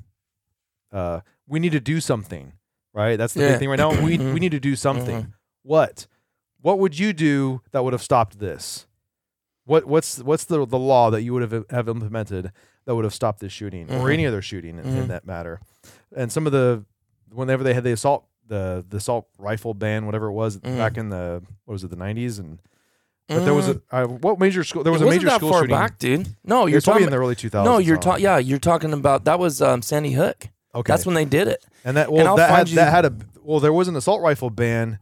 [0.91, 2.53] uh, "We need to do something."
[2.93, 3.15] Right?
[3.17, 3.49] That's the Yeah.
[3.51, 3.91] big thing right now.
[4.03, 5.23] We we need to do something.
[5.25, 5.33] Mhm.
[5.61, 6.07] What?
[6.61, 8.87] What would you do that would have stopped this?
[9.65, 12.51] What what's what's the the law that you would have have implemented
[12.85, 14.13] that would have stopped this shooting or Mhm.
[14.13, 15.07] any other shooting in, in Mhm.
[15.07, 15.59] that matter?
[16.15, 16.85] And some of the
[17.33, 20.77] whenever they had the assault the the assault rifle ban, whatever it was Mhm.
[20.77, 22.59] back in the what was it the nineties and
[23.27, 23.81] but there was Mm.
[23.91, 25.75] a uh, what major school there was a major school far shooting.
[25.75, 26.27] back, dude.
[26.43, 27.65] No, You're talking in the early 2000s.
[27.65, 28.23] No, you're talking.
[28.23, 30.47] Yeah, you're talking about that was um, Sandy Hook.
[30.75, 31.65] Okay, That's when they did it.
[31.83, 34.21] and that well I'll that had, you- that had a well there was an assault
[34.21, 34.99] rifle ban,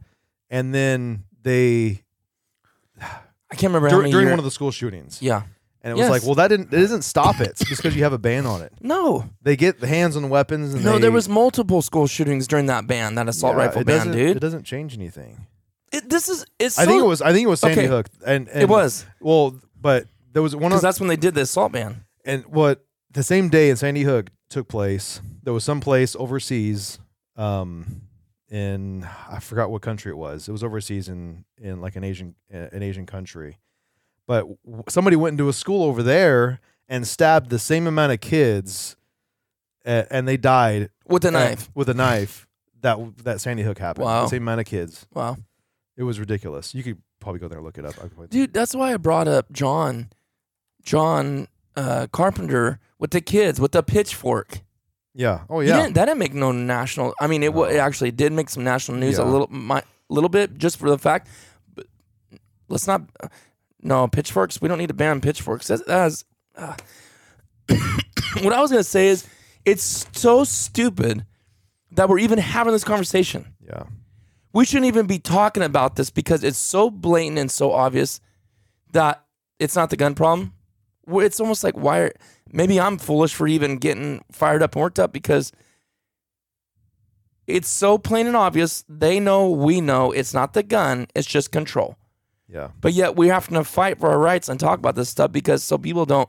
[0.48, 2.03] and then they
[3.56, 5.20] I can't remember how many during year- one of the school shootings.
[5.22, 5.42] Yeah.
[5.82, 6.10] And it was Yes.
[6.10, 8.62] like, well, that didn't it doesn't stop it just because you have a ban on
[8.62, 8.72] it.
[8.80, 12.06] No, They get the hands on the weapons and no, they, there was multiple school
[12.06, 14.36] shootings during that ban, that assault Yeah, rifle it ban, doesn't- dude.
[14.36, 15.46] It doesn't change anything.
[15.92, 16.78] It, this is it's.
[16.78, 17.86] I think so- it was I think it was Sandy Okay.
[17.88, 21.16] Hook and, and It was well, but there was one because of that's when they
[21.16, 22.04] did the assault ban.
[22.24, 25.20] and what the same day in Sandy Hook took place.
[25.44, 26.98] There was some place overseas,
[27.36, 28.00] um,
[28.54, 30.48] in I forgot what country it was.
[30.48, 33.58] It was overseas in in like an Asian an Asian country,
[34.26, 34.46] but
[34.88, 38.96] somebody went into a school over there and stabbed the same amount of kids,
[39.84, 41.70] a- and they died with a knife.
[41.74, 42.46] with a knife.
[42.82, 44.04] That that Sandy Hook happened.
[44.04, 44.22] Wow.
[44.24, 45.06] The same amount of kids.
[45.14, 45.36] Wow,
[45.96, 46.74] It was ridiculous.
[46.74, 47.94] You could probably go there and look it up.
[48.30, 50.10] Dude, that's why I brought up John,
[50.82, 54.60] John uh, Carpenter with the kids with the pitchfork.
[55.14, 55.42] Yeah.
[55.48, 55.76] Oh yeah.
[55.82, 57.14] didn't, that didn't make no national.
[57.20, 59.28] I mean, it, wa- it actually did make some national news a Yeah.
[59.28, 61.28] little, my, little bit, just for the fact.
[61.74, 61.86] But
[62.68, 63.02] let's not.
[63.82, 64.60] No pitchforks.
[64.62, 65.66] We don't need to ban pitchforks.
[65.68, 66.24] That's, that's
[66.56, 66.74] uh,
[68.42, 69.26] what I was gonna say is,
[69.64, 71.24] it's so stupid
[71.92, 73.54] that we're even having this conversation.
[73.64, 73.84] Yeah.
[74.52, 78.20] We shouldn't even be talking about this because it's so blatant and so obvious
[78.92, 79.24] that
[79.58, 80.53] it's not the gun problem.
[81.06, 81.98] It's almost like why?
[82.00, 82.12] Are,
[82.52, 85.52] maybe I'm foolish for even getting fired up and worked up because
[87.46, 88.84] it's so plain and obvious.
[88.88, 91.06] They know, we know, it's not the gun.
[91.14, 91.96] It's just control.
[92.48, 92.70] Yeah.
[92.80, 95.64] But yet we have to fight for our rights and talk about this stuff because
[95.64, 96.28] so people don't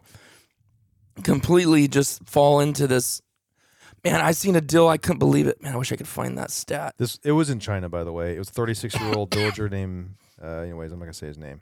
[1.24, 3.22] completely just fall into this.
[4.04, 4.88] Man, I seen a deal.
[4.88, 5.62] I couldn't believe it.
[5.62, 6.96] Man, I wish I could find that stat.
[6.98, 8.36] This it was in China, by the way.
[8.36, 10.16] It was a 36 year old villager named.
[10.42, 11.62] Uh, anyways, I'm not gonna say his name.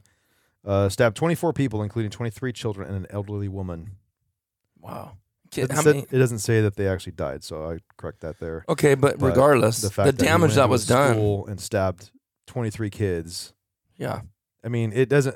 [0.65, 3.97] Uh, stabbed 24 people, including 23 children and an elderly woman.
[4.79, 5.17] Wow.
[5.45, 8.39] It Kid, doesn't, say- it doesn't say that they actually died, so I correct that
[8.39, 8.63] there.
[8.69, 11.17] Okay, but, But regardless, The the, that damage that was done.
[11.47, 12.11] and stabbed
[12.47, 13.53] 23 kids.
[13.97, 14.21] Yeah.
[14.63, 15.35] I mean, it doesn't.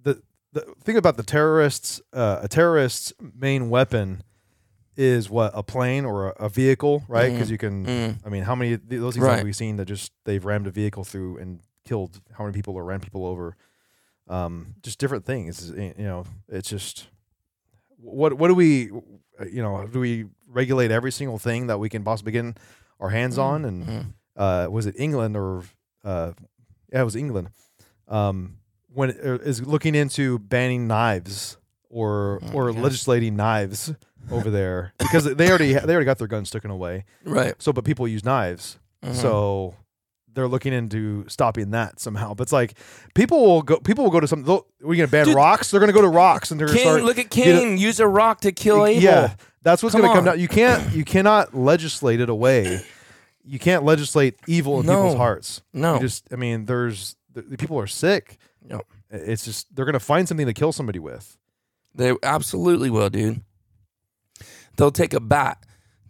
[0.00, 4.22] the the thing about the terrorists, uh, a terrorist's main weapon
[4.96, 7.32] is what a plane or a, a vehicle, right?
[7.32, 7.86] Because you can.
[7.86, 8.18] Mm.
[8.26, 9.36] I mean, how many those things Right.
[9.38, 12.74] have we seen that just they've rammed a vehicle through and killed how many people
[12.76, 13.56] or ran people over?
[14.32, 15.70] Um, just different things.
[15.70, 17.08] You know, it's just
[17.98, 18.90] what what do we,
[19.50, 22.44] you know, do we regulate every single thing that we can possibly get
[23.00, 23.64] our hands on?
[23.64, 24.04] And Mhm.
[24.36, 25.62] uh, was it England or
[26.04, 26.32] uh,
[26.92, 27.50] yeah, it was England.
[28.08, 28.56] Um,
[28.88, 31.56] when it er, is looking into banning knives
[31.88, 32.82] or Oh or gosh.
[32.82, 33.92] legislating knives
[34.30, 37.04] over there because they already they already got their guns taken away.
[37.24, 37.54] Right.
[37.58, 39.14] So, but people use knives, Mhm.
[39.14, 39.74] so
[40.34, 42.34] they're looking into stopping that somehow.
[42.34, 42.74] But it's like
[43.14, 44.44] people will go people will go to some.
[44.80, 45.70] We're gonna ban Dude, rocks.
[45.70, 47.04] They're gonna go to rocks and they're gonna start.
[47.04, 47.78] look at Cain.
[47.78, 49.02] Use a rock to kill Abel.
[49.02, 50.34] Yeah, that's what's Come gonna come on.
[50.34, 50.40] down.
[50.40, 52.82] You can't you cannot legislate it away.
[53.44, 55.62] You can't legislate evil in people's hearts.
[55.72, 55.94] No.
[55.94, 58.38] You just I mean, there's the, people are sick.
[58.70, 58.86] Yep.
[59.10, 61.36] It's just they're gonna find something to kill somebody with.
[61.92, 63.42] They absolutely will, dude.
[64.76, 65.58] They'll take a bat.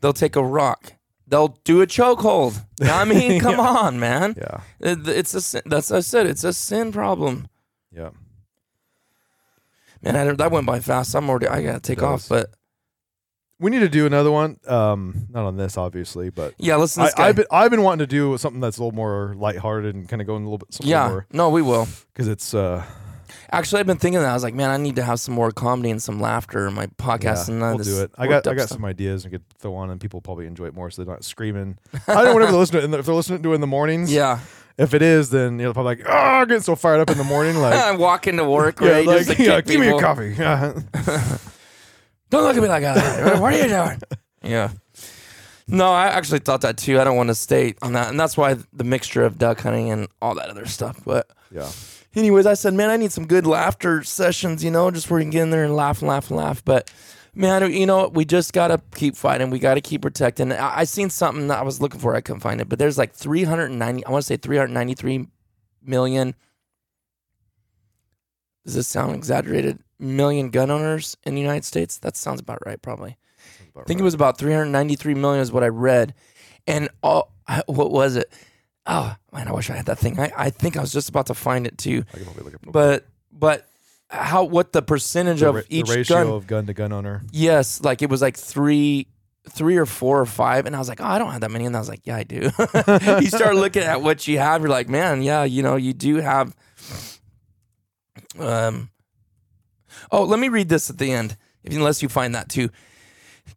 [0.02, 0.92] They'll take a rock.
[1.26, 2.64] They'll do a chokehold.
[2.82, 4.34] I mean, come on, man.
[4.36, 5.62] Yeah, It- It's a sin.
[5.66, 6.26] That's what I said.
[6.26, 7.48] It's a sin problem.
[7.94, 8.10] yeah.
[10.02, 11.14] Man, I, that went by fast.
[11.14, 11.46] I'm already.
[11.46, 12.28] I gotta take off.
[12.28, 12.50] But
[13.60, 14.56] We need to do another one.
[14.66, 17.04] Um, not on this, obviously, but yeah, listen.
[17.04, 17.28] To I, guy.
[17.28, 20.20] I've been I've been wanting to do something that's a little more lighthearted and kind
[20.20, 21.08] of going a little bit yeah.
[21.08, 21.86] more No, we will.
[22.12, 22.84] because it's uh
[23.53, 24.30] Actually, I've been thinking that.
[24.30, 26.72] I was like, man, I need to have some more comedy and some laughter in
[26.74, 27.48] my podcast.
[27.48, 28.11] yeah, and we'll do it.
[28.16, 28.76] I got I got stuff.
[28.78, 31.22] some ideas and could throw on and people probably enjoy it more so they're not
[31.22, 31.76] screaming.
[32.09, 34.11] I don't whenever they listen to it if they're listening to it in the mornings.
[34.11, 34.40] Yeah,
[34.78, 37.24] If it is, then you're probably like, oh, I'm getting so fired up in the
[37.24, 37.74] morning, like.
[37.78, 38.80] I'm walking to work.
[38.80, 40.34] Yeah, Right, like, just to yeah, give me a coffee.
[42.30, 43.38] Don't look at me like that.
[43.40, 44.00] what are you doing?
[44.42, 44.70] Yeah.
[45.68, 46.98] No, I actually thought that too.
[46.98, 49.90] I don't want to state on that, and that's why the mixture of duck hunting
[49.90, 50.98] and all that other stuff.
[51.05, 51.70] But yeah,
[52.14, 54.64] anyways, I said, man, I need some good laughter sessions.
[54.64, 56.64] You know, just where you can get in there and laugh and laugh and laugh.
[56.64, 56.90] But
[57.34, 59.50] man, you know, we just gotta keep fighting.
[59.50, 60.52] We gotta keep protecting.
[60.52, 62.14] I, I seen something that I was looking for.
[62.14, 64.04] I couldn't find it, but there's like 390.
[64.04, 65.28] I want to say 393
[65.82, 66.34] million.
[68.64, 69.78] Does this sound exaggerated?
[69.98, 71.98] Million gun owners in the United States.
[71.98, 73.16] That sounds about right, probably.
[73.76, 76.14] I think it was about 393 million is what I read.
[76.66, 77.32] And all,
[77.66, 78.32] what was it?
[78.87, 80.18] Oh, man, I wish I had that thing.
[80.18, 82.05] I, I think I was just about to find it too.
[82.12, 83.68] I can probably look at But, but
[84.11, 86.26] how, what the percentage the, of ra- the each ratio gun?
[86.28, 87.22] of gun to gun owner.
[87.30, 89.07] Yes, like it was like three,
[89.51, 90.66] three or four or five.
[90.66, 91.64] And I was like, oh, I don't have that many.
[91.64, 92.41] And I was like, yeah, I do.
[93.22, 94.62] you start looking at what you have.
[94.62, 96.55] You're like, man, yeah, you know, you do have.
[98.39, 98.91] Um.
[100.11, 102.70] Oh, let me read this at the end, if, unless you find that too.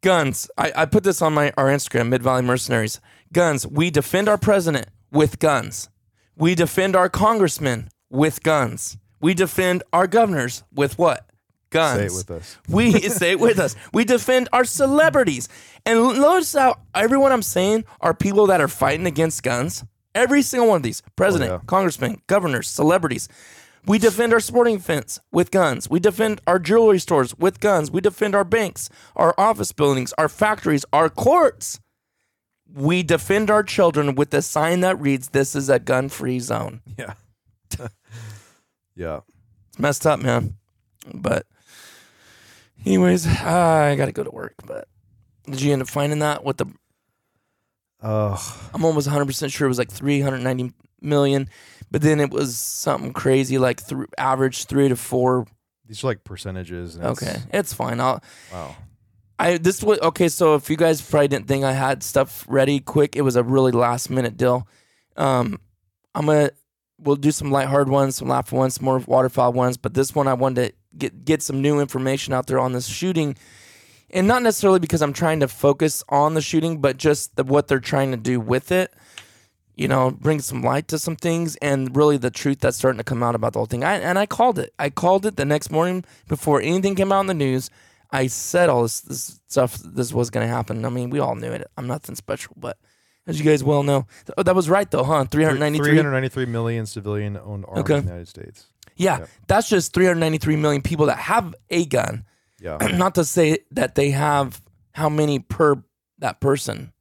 [0.01, 0.49] Guns.
[0.57, 2.99] I, I put this on my our Instagram, Mid Valley Mercenaries.
[3.33, 3.65] Guns.
[3.65, 5.89] We defend our president with guns.
[6.37, 8.97] We defend our congressmen with guns.
[9.21, 11.29] We defend our governors with what?
[11.69, 11.99] Guns.
[11.99, 12.57] Say it with us.
[12.67, 13.75] We say it with us.
[13.93, 15.47] We defend our celebrities.
[15.85, 19.83] And notice how everyone I'm saying are people that are fighting against guns.
[20.13, 21.61] Every single one of these president, oh, yeah.
[21.65, 23.27] congressman, governors, celebrities.
[23.85, 25.89] We defend our sporting fence with guns.
[25.89, 27.91] We defend our jewelry stores with guns.
[27.91, 31.79] We defend our banks, our office buildings, our factories, our courts.
[32.75, 36.81] We defend our children with a sign that reads, This is a gun free zone.
[36.99, 37.13] Yeah.
[38.95, 39.19] yeah.
[39.69, 40.55] It's messed up, man.
[41.13, 41.45] But,
[42.85, 44.55] anyways, I got to go to work.
[44.65, 44.87] But
[45.49, 46.43] did you end up finding that?
[46.43, 46.65] What the?
[48.03, 48.69] Oh.
[48.73, 51.49] I'm almost 100 percent sure it was like 390 million,
[51.91, 55.47] but then it was something crazy like th- average three to four.
[55.87, 56.95] these are like percentages.
[56.95, 57.99] And it's- Okay, it's fine.
[57.99, 58.21] I'll.
[58.51, 58.75] Wow.
[59.37, 60.27] I this was okay.
[60.29, 63.43] So if you guys probably didn't think I had stuff ready quick, it was a
[63.43, 64.67] really last minute deal.
[65.17, 65.59] Um,
[66.13, 66.51] I'm gonna
[66.99, 69.77] we'll do some light hard ones, some laugh ones, some more waterfowl ones.
[69.77, 72.87] But this one I wanted to get get some new information out there on this
[72.87, 73.35] shooting,
[74.09, 77.67] and not necessarily because I'm trying to focus on the shooting, but just the, what
[77.67, 78.93] they're trying to do with it.
[79.75, 83.03] You know, bring some light to some things, and really the truth that's starting to
[83.03, 83.83] come out about the whole thing.
[83.83, 84.73] I, and I called it.
[84.79, 87.69] I called it the next morning before anything came out in the news.
[88.15, 89.77] I said all this, this stuff.
[89.83, 90.85] This was going to happen.
[90.85, 91.67] I mean, we all knew it.
[91.77, 92.77] I'm nothing special, but
[93.27, 94.07] as you guys well know,
[94.37, 95.25] oh, that was right though, huh?
[95.25, 95.85] 393.
[95.85, 97.97] 393 million civilian owned arms Okay.
[97.97, 98.67] in the United States.
[98.95, 99.25] Yeah, Yeah.
[99.47, 102.25] that's just 393 million people that have a gun.
[102.61, 102.77] Yeah.
[102.97, 104.61] Not to say that they have
[104.93, 105.83] how many per
[106.19, 106.93] that person.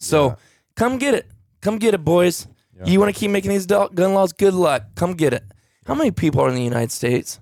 [0.00, 0.34] So Yeah.
[0.74, 1.30] come get it.
[1.60, 2.48] Come get it, boys.
[2.76, 2.86] Yeah.
[2.86, 4.32] You want to keep making these gun laws?
[4.32, 4.82] Good luck.
[4.96, 5.44] Come get it.
[5.86, 7.38] How many people are in the United States?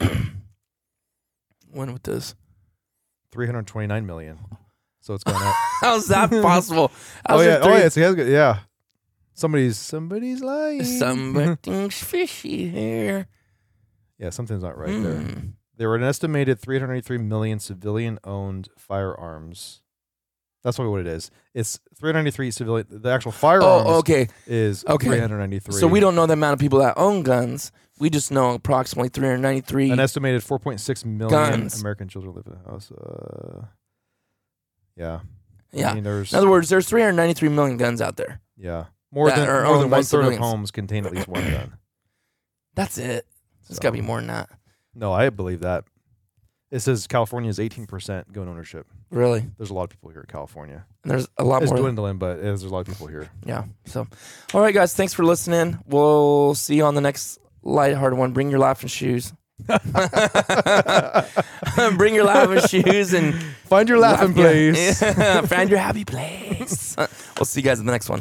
[1.74, 2.34] when with this?
[3.32, 4.38] 329 million.
[5.00, 5.54] So it's going up.
[5.80, 6.90] How's that possible?
[7.28, 7.56] oh yeah.
[7.56, 7.88] it Oh three- yeah.
[7.88, 8.58] So he has good- yeah.
[9.34, 10.84] Somebody's somebody's lying.
[10.84, 13.26] Something's fishy here.
[14.18, 15.14] Yeah, something's not right there.
[15.20, 15.46] Hmm.
[15.76, 19.80] There were an estimated 393 million civilian-owned firearms.
[20.64, 21.30] That's probably what it is.
[21.52, 22.86] It's 393 civilian.
[22.90, 24.28] The actual firearms Oh, okay.
[24.46, 25.06] is Okay.
[25.08, 25.74] 393.
[25.74, 27.70] So we don't know the amount of people that own guns.
[27.98, 29.90] We just know approximately 393.
[29.90, 31.80] An estimated 4.6 million Guns.
[31.80, 32.90] American children live in a house.
[32.90, 33.66] Uh,
[34.96, 35.20] yeah.
[35.72, 35.90] yeah.
[35.90, 38.40] I mean, In other words, there's 393 million guns out there.
[38.56, 41.74] yeah more than more than one third of homes contain at least one gun.
[42.74, 43.24] That's it.
[43.68, 44.50] It's So- got to be more than that.
[44.92, 45.84] No, I believe that.
[46.72, 48.88] It says California is 18% gun ownership.
[49.14, 49.46] Really.
[49.58, 50.84] There's a lot of people here in California.
[51.04, 51.78] And there's a lot It's more.
[51.78, 53.30] dwindling, but there's a lot of people here.
[53.46, 53.64] Yeah.
[53.84, 54.08] So,
[54.52, 54.92] all right, guys.
[54.94, 55.78] Thanks for listening.
[55.86, 58.32] We'll see you on the next lighthearted one.
[58.32, 59.32] Bring your laughing shoes.
[61.96, 63.34] Bring your laughing shoes and
[63.66, 65.00] Find your laughing laugh- place.
[65.00, 65.40] Yeah.
[65.46, 66.96] Find your happy place.
[67.38, 68.20] we'll see you guys in the next one.